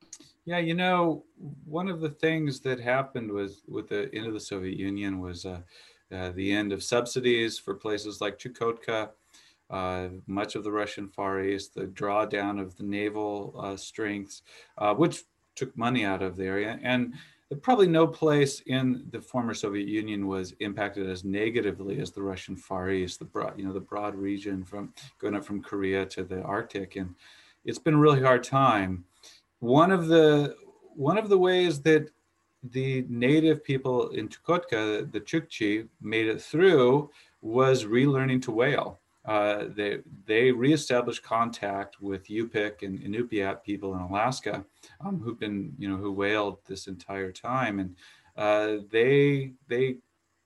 yeah, 0.45 0.59
you 0.59 0.75
know, 0.75 1.25
one 1.65 1.89
of 1.89 2.01
the 2.01 2.11
things 2.11 2.61
that 2.61 2.81
happened 2.81 3.31
was 3.31 3.63
with 3.69 3.89
the 3.89 4.11
end 4.13 4.27
of 4.27 4.35
the 4.35 4.41
Soviet 4.41 4.77
Union 4.77 5.21
was 5.21 5.47
uh, 5.47 5.61
uh, 6.13 6.31
the 6.35 6.53
end 6.53 6.73
of 6.73 6.83
subsidies 6.83 7.59
for 7.59 7.75
places 7.75 8.21
like 8.21 8.39
Chukotka, 8.39 9.11
uh, 9.71 10.09
much 10.27 10.57
of 10.57 10.65
the 10.65 10.73
Russian 10.73 11.09
Far 11.09 11.43
East, 11.43 11.75
the 11.75 11.85
drawdown 11.85 12.61
of 12.61 12.77
the 12.77 12.83
naval 12.83 13.55
uh, 13.59 13.77
strengths, 13.77 14.43
uh, 14.79 14.95
which 14.95 15.23
took 15.55 15.77
money 15.77 16.05
out 16.05 16.23
of 16.23 16.37
the 16.37 16.45
area, 16.45 16.79
and 16.83 17.15
probably 17.61 17.87
no 17.87 18.07
place 18.07 18.61
in 18.67 19.07
the 19.11 19.21
former 19.21 19.55
Soviet 19.55 19.87
Union 19.87 20.27
was 20.27 20.55
impacted 20.61 21.09
as 21.09 21.23
negatively 21.23 22.01
as 22.01 22.11
the 22.11 22.23
Russian 22.23 22.57
Far 22.57 22.91
East, 22.91 23.19
the 23.19 23.25
broad, 23.27 23.59
you 23.59 23.65
know, 23.65 23.73
the 23.73 23.81
broad 23.81 24.17
region 24.17 24.65
from 24.65 24.93
going 25.19 25.37
up 25.37 25.45
from 25.45 25.63
Korea 25.63 26.05
to 26.07 26.25
the 26.25 26.43
Arctic, 26.43 26.97
and 26.97 27.15
it's 27.65 27.79
been 27.79 27.95
a 27.95 27.99
really 27.99 28.23
hard 28.23 28.43
time 28.43 29.05
one 29.63 29.93
of 29.93 30.09
the 30.09 30.57
one 30.95 31.17
of 31.17 31.29
the 31.29 31.39
ways 31.39 31.81
that 31.83 32.11
the 32.65 33.07
native 33.09 33.63
people 33.63 34.09
in 34.11 34.29
Chukotka, 34.29 35.11
the 35.11 35.21
Chukchi, 35.21 35.89
made 36.01 36.27
it 36.27 36.43
through 36.43 37.11
was 37.41 37.85
relearning 37.85 38.43
to 38.43 38.51
whale. 38.51 39.01
Uh, 39.25 39.67
they 39.77 40.01
they 40.27 40.51
reestablished 40.51 41.23
contact 41.23 42.03
with 42.03 42.27
Yupik 42.27 42.83
and 42.83 42.99
Inupiat 42.99 43.63
people 43.63 43.95
in 43.95 44.01
Alaska, 44.01 44.65
um, 45.01 45.21
who've 45.21 45.39
been 45.39 45.73
you 45.79 45.89
know 45.89 45.97
who 45.97 46.11
whaled 46.11 46.59
this 46.67 46.89
entire 46.89 47.31
time, 47.31 47.79
and 47.79 47.97
uh, 48.37 48.83
they 48.91 49.53
they 49.69 49.99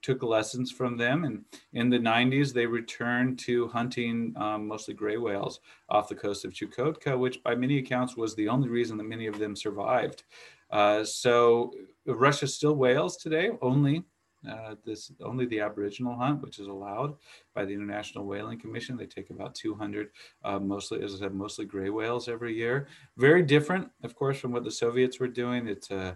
took 0.07 0.23
lessons 0.23 0.71
from 0.71 0.97
them. 0.97 1.25
And 1.25 1.45
in 1.73 1.91
the 1.91 1.99
90s, 1.99 2.53
they 2.53 2.65
returned 2.65 3.41
to 3.41 3.67
hunting 3.67 4.33
um, 4.37 4.69
mostly 4.69 4.95
gray 4.95 5.17
whales 5.17 5.59
off 5.89 6.09
the 6.09 6.15
coast 6.15 6.45
of 6.45 6.53
Chukotka, 6.53 7.19
which 7.19 7.43
by 7.43 7.57
many 7.57 7.79
accounts 7.79 8.17
was 8.17 8.37
the 8.37 8.49
only 8.49 8.69
reason 8.69 8.97
that 8.99 9.05
many 9.05 9.27
of 9.27 9.41
them 9.41 9.57
survived. 9.57 10.23
Uh, 10.71 11.03
so 11.03 11.73
Russia 12.07 12.47
still 12.47 12.77
whales 12.77 13.17
today, 13.17 13.51
only 13.63 14.05
uh, 14.49 14.77
this 14.85 15.11
only 15.25 15.47
the 15.47 15.59
Aboriginal 15.59 16.15
hunt, 16.15 16.41
which 16.41 16.61
is 16.61 16.69
allowed 16.69 17.17
by 17.53 17.65
the 17.65 17.73
International 17.73 18.25
Whaling 18.25 18.61
Commission. 18.61 18.97
They 18.97 19.07
take 19.07 19.31
about 19.31 19.57
200, 19.57 20.11
uh, 20.45 20.61
mostly 20.61 21.03
as 21.03 21.15
I 21.15 21.19
said, 21.19 21.35
mostly 21.35 21.65
gray 21.65 21.91
whales 21.91 22.29
every 22.29 22.55
year. 22.55 22.87
Very 23.17 23.43
different, 23.43 23.91
of 24.05 24.15
course, 24.15 24.39
from 24.39 24.53
what 24.53 24.63
the 24.63 24.71
Soviets 24.71 25.19
were 25.19 25.27
doing. 25.27 25.67
It's 25.67 25.91
a 25.91 25.99
uh, 25.99 26.15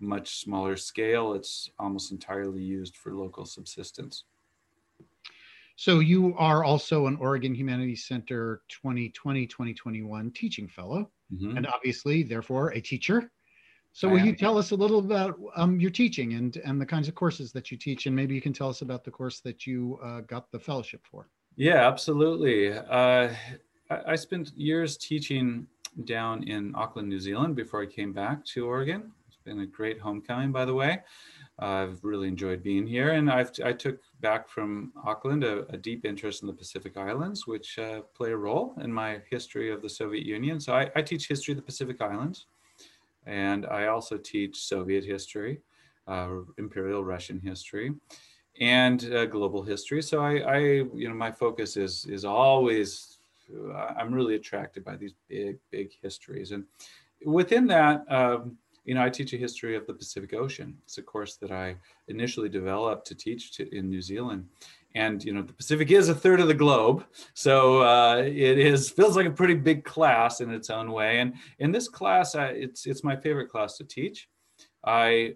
much 0.00 0.40
smaller 0.40 0.76
scale. 0.76 1.34
It's 1.34 1.70
almost 1.78 2.12
entirely 2.12 2.62
used 2.62 2.96
for 2.96 3.14
local 3.14 3.44
subsistence. 3.44 4.24
So 5.76 6.00
you 6.00 6.34
are 6.36 6.62
also 6.62 7.06
an 7.06 7.16
Oregon 7.16 7.54
Humanities 7.54 8.04
Center 8.06 8.60
2020-2021 8.84 10.34
teaching 10.34 10.68
fellow, 10.68 11.10
mm-hmm. 11.32 11.56
and 11.56 11.66
obviously, 11.66 12.22
therefore, 12.22 12.70
a 12.72 12.80
teacher. 12.80 13.30
So 13.92 14.08
will 14.08 14.20
you 14.20 14.36
tell 14.36 14.56
us 14.56 14.70
a 14.70 14.76
little 14.76 14.98
about 15.00 15.40
um, 15.56 15.80
your 15.80 15.90
teaching 15.90 16.34
and 16.34 16.56
and 16.58 16.80
the 16.80 16.86
kinds 16.86 17.08
of 17.08 17.14
courses 17.14 17.50
that 17.52 17.70
you 17.70 17.76
teach, 17.76 18.06
and 18.06 18.14
maybe 18.14 18.34
you 18.34 18.40
can 18.40 18.52
tell 18.52 18.68
us 18.68 18.82
about 18.82 19.04
the 19.04 19.10
course 19.10 19.40
that 19.40 19.66
you 19.66 19.98
uh, 20.04 20.20
got 20.20 20.50
the 20.52 20.60
fellowship 20.60 21.00
for. 21.10 21.28
Yeah, 21.56 21.88
absolutely. 21.88 22.72
Uh, 22.72 23.34
I, 23.90 24.00
I 24.06 24.14
spent 24.16 24.52
years 24.56 24.96
teaching 24.96 25.66
down 26.04 26.44
in 26.44 26.74
Auckland, 26.76 27.08
New 27.08 27.18
Zealand, 27.18 27.56
before 27.56 27.82
I 27.82 27.86
came 27.86 28.12
back 28.12 28.44
to 28.52 28.66
Oregon 28.66 29.10
been 29.44 29.60
a 29.60 29.66
great 29.66 30.00
homecoming, 30.00 30.52
by 30.52 30.64
the 30.64 30.74
way. 30.74 31.00
Uh, 31.60 31.64
I've 31.64 32.04
really 32.04 32.28
enjoyed 32.28 32.62
being 32.62 32.86
here, 32.86 33.12
and 33.12 33.30
I've 33.30 33.50
I 33.64 33.72
took 33.72 34.00
back 34.20 34.48
from 34.48 34.92
Auckland 35.04 35.44
a, 35.44 35.66
a 35.68 35.76
deep 35.76 36.04
interest 36.04 36.42
in 36.42 36.46
the 36.46 36.54
Pacific 36.54 36.96
Islands, 36.96 37.46
which 37.46 37.78
uh, 37.78 38.00
play 38.14 38.32
a 38.32 38.36
role 38.36 38.74
in 38.82 38.92
my 38.92 39.20
history 39.30 39.70
of 39.70 39.82
the 39.82 39.88
Soviet 39.88 40.24
Union. 40.24 40.60
So 40.60 40.74
I, 40.74 40.90
I, 40.96 41.02
teach 41.02 41.28
history 41.28 41.52
of 41.52 41.56
the 41.56 41.62
Pacific 41.62 42.00
Islands, 42.00 42.46
and 43.26 43.66
I 43.66 43.88
also 43.88 44.16
teach 44.16 44.56
Soviet 44.56 45.04
history, 45.04 45.60
uh, 46.08 46.28
Imperial 46.56 47.04
Russian 47.04 47.38
history, 47.40 47.92
and 48.60 49.12
uh, 49.12 49.26
global 49.26 49.62
history. 49.62 50.02
So 50.02 50.22
I, 50.22 50.36
I, 50.38 50.58
you 50.58 51.08
know, 51.08 51.14
my 51.14 51.30
focus 51.30 51.76
is 51.76 52.06
is 52.06 52.24
always 52.24 53.18
I'm 53.98 54.14
really 54.14 54.36
attracted 54.36 54.84
by 54.84 54.96
these 54.96 55.14
big 55.28 55.58
big 55.70 55.90
histories, 56.02 56.52
and 56.52 56.64
within 57.24 57.66
that. 57.66 58.10
Um, 58.10 58.56
you 58.84 58.94
know, 58.94 59.02
I 59.02 59.10
teach 59.10 59.32
a 59.32 59.36
history 59.36 59.76
of 59.76 59.86
the 59.86 59.94
Pacific 59.94 60.34
Ocean. 60.34 60.76
It's 60.84 60.98
a 60.98 61.02
course 61.02 61.36
that 61.36 61.50
I 61.50 61.76
initially 62.08 62.48
developed 62.48 63.06
to 63.08 63.14
teach 63.14 63.52
to, 63.56 63.74
in 63.76 63.88
New 63.88 64.02
Zealand. 64.02 64.46
And 64.94 65.22
you 65.22 65.32
know, 65.32 65.42
the 65.42 65.52
Pacific 65.52 65.90
is 65.90 66.08
a 66.08 66.14
third 66.14 66.40
of 66.40 66.48
the 66.48 66.54
globe, 66.54 67.04
so 67.34 67.82
uh, 67.82 68.16
it 68.16 68.58
is 68.58 68.90
feels 68.90 69.16
like 69.16 69.26
a 69.26 69.30
pretty 69.30 69.54
big 69.54 69.84
class 69.84 70.40
in 70.40 70.50
its 70.50 70.68
own 70.68 70.90
way. 70.90 71.20
And 71.20 71.34
in 71.60 71.70
this 71.70 71.88
class, 71.88 72.34
I, 72.34 72.46
it's 72.46 72.86
it's 72.86 73.04
my 73.04 73.14
favorite 73.14 73.50
class 73.50 73.76
to 73.76 73.84
teach. 73.84 74.28
I 74.84 75.34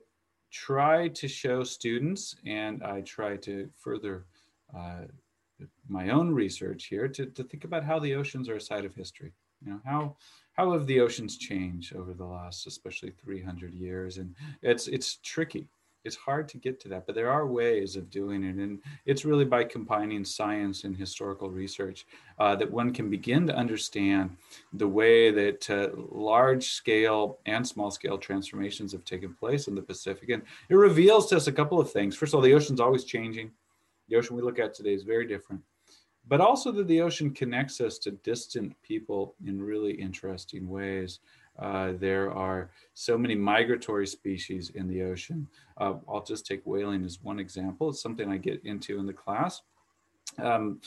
try 0.50 1.09
to 1.09 1.28
show 1.28 1.62
students, 1.62 2.35
and 2.46 2.83
I 2.83 3.02
try 3.02 3.37
to 3.38 3.68
further 3.78 4.26
uh, 4.76 5.02
my 5.88 6.11
own 6.11 6.30
research 6.30 6.87
here 6.87 7.09
to, 7.09 7.26
to 7.26 7.44
think 7.44 7.64
about 7.64 7.85
how 7.85 7.98
the 7.98 8.14
oceans 8.14 8.48
are 8.48 8.57
a 8.57 8.61
side 8.61 8.85
of 8.85 8.94
history. 8.94 9.33
You 9.64 9.72
know, 9.72 9.80
how 9.85 10.16
how 10.55 10.73
have 10.73 10.87
the 10.87 11.01
oceans 11.01 11.37
changed 11.37 11.95
over 11.95 12.14
the 12.14 12.25
last 12.25 12.67
especially 12.67 13.12
300 13.25 13.75
years 13.75 14.19
and 14.19 14.35
it's 14.62 14.88
it's 14.88 15.19
tricky 15.23 15.69
it's 16.05 16.17
hard 16.17 16.49
to 16.49 16.59
get 16.59 16.79
to 16.81 16.88
that, 16.88 17.07
but 17.07 17.14
there 17.14 17.31
are 17.31 17.47
ways 17.47 17.97
of 17.97 18.11
doing 18.11 18.45
it. 18.45 18.57
And 18.57 18.81
it's 19.07 19.25
really 19.25 19.47
by 19.47 19.64
combining 19.64 20.25
science 20.25 20.85
and 20.85 20.95
historical 20.95 21.51
research 21.51 22.07
uh, 22.38 22.55
that 22.57 22.71
one 22.71 22.93
can 22.93 23.09
begin 23.09 23.47
to 23.47 23.57
understand 23.57 24.37
the 24.75 24.87
way 24.87 25.31
that 25.31 25.71
uh, 25.71 25.88
large 25.97 26.69
scale 26.69 27.38
and 27.47 27.67
small 27.67 27.90
scale 27.90 28.19
transformations 28.19 28.93
have 28.93 29.05
taken 29.05 29.33
place 29.35 29.67
in 29.67 29.75
the 29.75 29.83
Pacific. 29.83 30.29
And 30.29 30.43
it 30.69 30.75
reveals 30.75 31.27
to 31.31 31.37
us 31.37 31.47
a 31.47 31.53
couple 31.53 31.81
of 31.81 31.90
things. 31.90 32.14
First 32.14 32.35
of 32.35 32.38
all, 32.38 32.43
the 32.43 32.55
ocean's 32.55 32.81
always 32.81 33.05
changing. 33.05 33.51
The 34.09 34.17
ocean 34.17 34.37
we 34.37 34.43
look 34.43 34.59
at 34.59 34.75
today 34.75 34.93
is 34.93 35.05
very 35.05 35.27
different. 35.27 35.62
But 36.28 36.40
also 36.40 36.72
that 36.72 36.88
the 36.88 37.00
ocean 37.00 37.30
connects 37.30 37.80
us 37.80 37.98
to 37.98 38.12
distant 38.12 38.74
people 38.82 39.34
in 39.46 39.60
really 39.62 39.92
interesting 39.92 40.68
ways. 40.68 41.20
Uh, 41.58 41.92
there 41.98 42.32
are 42.32 42.70
so 42.94 43.16
many 43.16 43.34
migratory 43.34 44.06
species 44.06 44.70
in 44.74 44.88
the 44.88 45.02
ocean. 45.02 45.46
Uh, 45.78 45.94
I'll 46.08 46.24
just 46.24 46.46
take 46.46 46.62
whaling 46.64 47.04
as 47.04 47.22
one 47.22 47.38
example. 47.38 47.90
It's 47.90 48.02
something 48.02 48.30
I 48.30 48.38
get 48.38 48.64
into 48.64 48.98
in 48.98 49.06
the 49.06 49.12
class. 49.12 49.62
Um, 50.38 50.80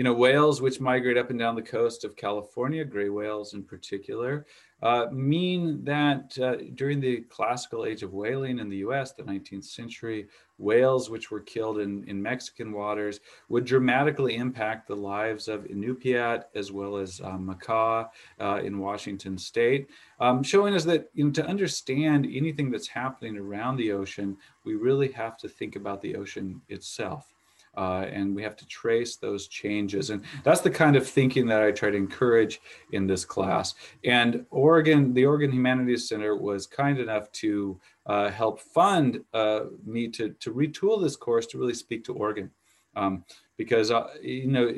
you 0.00 0.04
know, 0.04 0.14
whales 0.14 0.62
which 0.62 0.80
migrate 0.80 1.18
up 1.18 1.28
and 1.28 1.38
down 1.38 1.54
the 1.54 1.60
coast 1.60 2.04
of 2.04 2.16
California, 2.16 2.86
gray 2.86 3.10
whales 3.10 3.52
in 3.52 3.62
particular, 3.62 4.46
uh, 4.82 5.04
mean 5.12 5.84
that 5.84 6.38
uh, 6.38 6.56
during 6.74 7.00
the 7.00 7.20
classical 7.28 7.84
age 7.84 8.02
of 8.02 8.14
whaling 8.14 8.60
in 8.60 8.70
the 8.70 8.78
US, 8.78 9.12
the 9.12 9.22
19th 9.22 9.66
century, 9.66 10.26
whales 10.56 11.10
which 11.10 11.30
were 11.30 11.40
killed 11.40 11.80
in, 11.80 12.02
in 12.08 12.22
Mexican 12.22 12.72
waters 12.72 13.20
would 13.50 13.66
dramatically 13.66 14.36
impact 14.36 14.88
the 14.88 14.96
lives 14.96 15.48
of 15.48 15.64
Inupiat 15.64 16.44
as 16.54 16.72
well 16.72 16.96
as 16.96 17.20
uh, 17.20 17.36
Makah 17.36 18.08
uh, 18.40 18.60
in 18.64 18.78
Washington 18.78 19.36
state, 19.36 19.90
um, 20.18 20.42
showing 20.42 20.74
us 20.74 20.84
that 20.84 21.10
you 21.12 21.26
know, 21.26 21.30
to 21.32 21.44
understand 21.44 22.24
anything 22.24 22.70
that's 22.70 22.88
happening 22.88 23.36
around 23.36 23.76
the 23.76 23.92
ocean, 23.92 24.38
we 24.64 24.76
really 24.76 25.12
have 25.12 25.36
to 25.36 25.46
think 25.46 25.76
about 25.76 26.00
the 26.00 26.16
ocean 26.16 26.62
itself. 26.70 27.34
Uh, 27.76 28.04
and 28.10 28.34
we 28.34 28.42
have 28.42 28.56
to 28.56 28.66
trace 28.66 29.16
those 29.16 29.46
changes. 29.46 30.10
And 30.10 30.22
that's 30.42 30.60
the 30.60 30.70
kind 30.70 30.96
of 30.96 31.08
thinking 31.08 31.46
that 31.46 31.62
I 31.62 31.70
try 31.70 31.90
to 31.90 31.96
encourage 31.96 32.60
in 32.92 33.06
this 33.06 33.24
class. 33.24 33.74
And 34.04 34.44
Oregon, 34.50 35.14
the 35.14 35.24
Oregon 35.24 35.52
Humanities 35.52 36.08
Center 36.08 36.36
was 36.36 36.66
kind 36.66 36.98
enough 36.98 37.30
to 37.32 37.80
uh, 38.06 38.30
help 38.30 38.60
fund 38.60 39.20
uh, 39.32 39.60
me 39.84 40.08
to, 40.08 40.30
to 40.40 40.52
retool 40.52 41.00
this 41.00 41.16
course 41.16 41.46
to 41.46 41.58
really 41.58 41.74
speak 41.74 42.04
to 42.04 42.14
Oregon. 42.14 42.50
Um, 42.96 43.24
because, 43.56 43.90
uh, 43.92 44.08
you 44.20 44.48
know, 44.48 44.74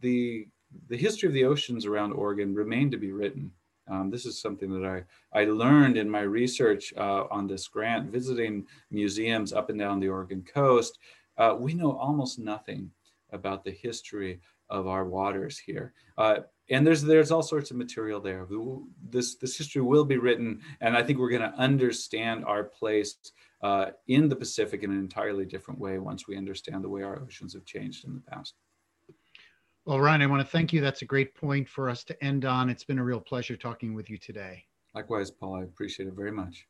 the, 0.00 0.46
the 0.88 0.96
history 0.96 1.28
of 1.28 1.34
the 1.34 1.44
oceans 1.44 1.84
around 1.84 2.12
Oregon 2.12 2.54
remain 2.54 2.90
to 2.92 2.96
be 2.96 3.10
written. 3.10 3.50
Um, 3.88 4.10
this 4.10 4.26
is 4.26 4.40
something 4.40 4.70
that 4.70 4.86
I, 4.86 5.40
I 5.40 5.44
learned 5.44 5.96
in 5.96 6.10
my 6.10 6.22
research 6.22 6.92
uh, 6.96 7.24
on 7.30 7.46
this 7.46 7.68
grant, 7.68 8.10
visiting 8.10 8.66
museums 8.90 9.52
up 9.52 9.70
and 9.70 9.78
down 9.78 10.00
the 10.00 10.08
Oregon 10.08 10.42
coast, 10.42 10.98
uh, 11.38 11.54
we 11.58 11.74
know 11.74 11.96
almost 11.96 12.38
nothing 12.38 12.90
about 13.32 13.64
the 13.64 13.70
history 13.70 14.40
of 14.70 14.86
our 14.86 15.04
waters 15.04 15.58
here. 15.58 15.92
Uh, 16.18 16.36
and 16.70 16.86
there's 16.86 17.02
there's 17.02 17.30
all 17.30 17.42
sorts 17.42 17.70
of 17.70 17.76
material 17.76 18.20
there. 18.20 18.46
This 19.08 19.36
this 19.36 19.56
history 19.56 19.82
will 19.82 20.04
be 20.04 20.16
written, 20.16 20.60
and 20.80 20.96
I 20.96 21.02
think 21.02 21.18
we're 21.18 21.30
going 21.30 21.48
to 21.48 21.56
understand 21.56 22.44
our 22.44 22.64
place 22.64 23.16
uh, 23.62 23.86
in 24.08 24.28
the 24.28 24.36
Pacific 24.36 24.82
in 24.82 24.90
an 24.90 24.98
entirely 24.98 25.44
different 25.44 25.78
way 25.78 25.98
once 25.98 26.26
we 26.26 26.36
understand 26.36 26.82
the 26.82 26.88
way 26.88 27.02
our 27.02 27.20
oceans 27.20 27.54
have 27.54 27.64
changed 27.64 28.04
in 28.04 28.14
the 28.14 28.20
past. 28.20 28.54
Well, 29.84 30.00
Ryan, 30.00 30.22
I 30.22 30.26
want 30.26 30.44
to 30.44 30.50
thank 30.50 30.72
you. 30.72 30.80
That's 30.80 31.02
a 31.02 31.06
great 31.06 31.36
point 31.36 31.68
for 31.68 31.88
us 31.88 32.02
to 32.04 32.24
end 32.24 32.44
on. 32.44 32.68
It's 32.68 32.82
been 32.82 32.98
a 32.98 33.04
real 33.04 33.20
pleasure 33.20 33.56
talking 33.56 33.94
with 33.94 34.10
you 34.10 34.18
today. 34.18 34.64
Likewise, 34.94 35.30
Paul. 35.30 35.60
I 35.60 35.62
appreciate 35.62 36.08
it 36.08 36.14
very 36.14 36.32
much. 36.32 36.66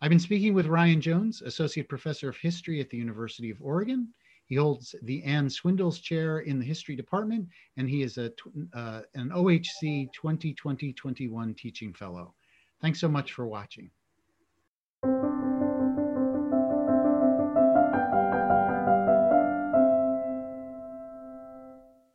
I've 0.00 0.10
been 0.10 0.20
speaking 0.20 0.54
with 0.54 0.66
Ryan 0.66 1.00
Jones, 1.00 1.42
Associate 1.42 1.88
Professor 1.88 2.28
of 2.28 2.36
History 2.36 2.80
at 2.80 2.88
the 2.88 2.96
University 2.96 3.50
of 3.50 3.60
Oregon. 3.60 4.08
He 4.46 4.54
holds 4.54 4.94
the 5.02 5.22
Ann 5.24 5.48
Swindells 5.48 6.00
Chair 6.00 6.38
in 6.40 6.60
the 6.60 6.64
History 6.64 6.94
Department, 6.94 7.48
and 7.76 7.90
he 7.90 8.02
is 8.02 8.16
a, 8.16 8.32
uh, 8.74 9.02
an 9.14 9.30
OHC 9.30 10.08
2020-21 10.14 11.56
Teaching 11.56 11.92
Fellow. 11.92 12.32
Thanks 12.80 13.00
so 13.00 13.08
much 13.08 13.32
for 13.32 13.48
watching. 13.48 13.90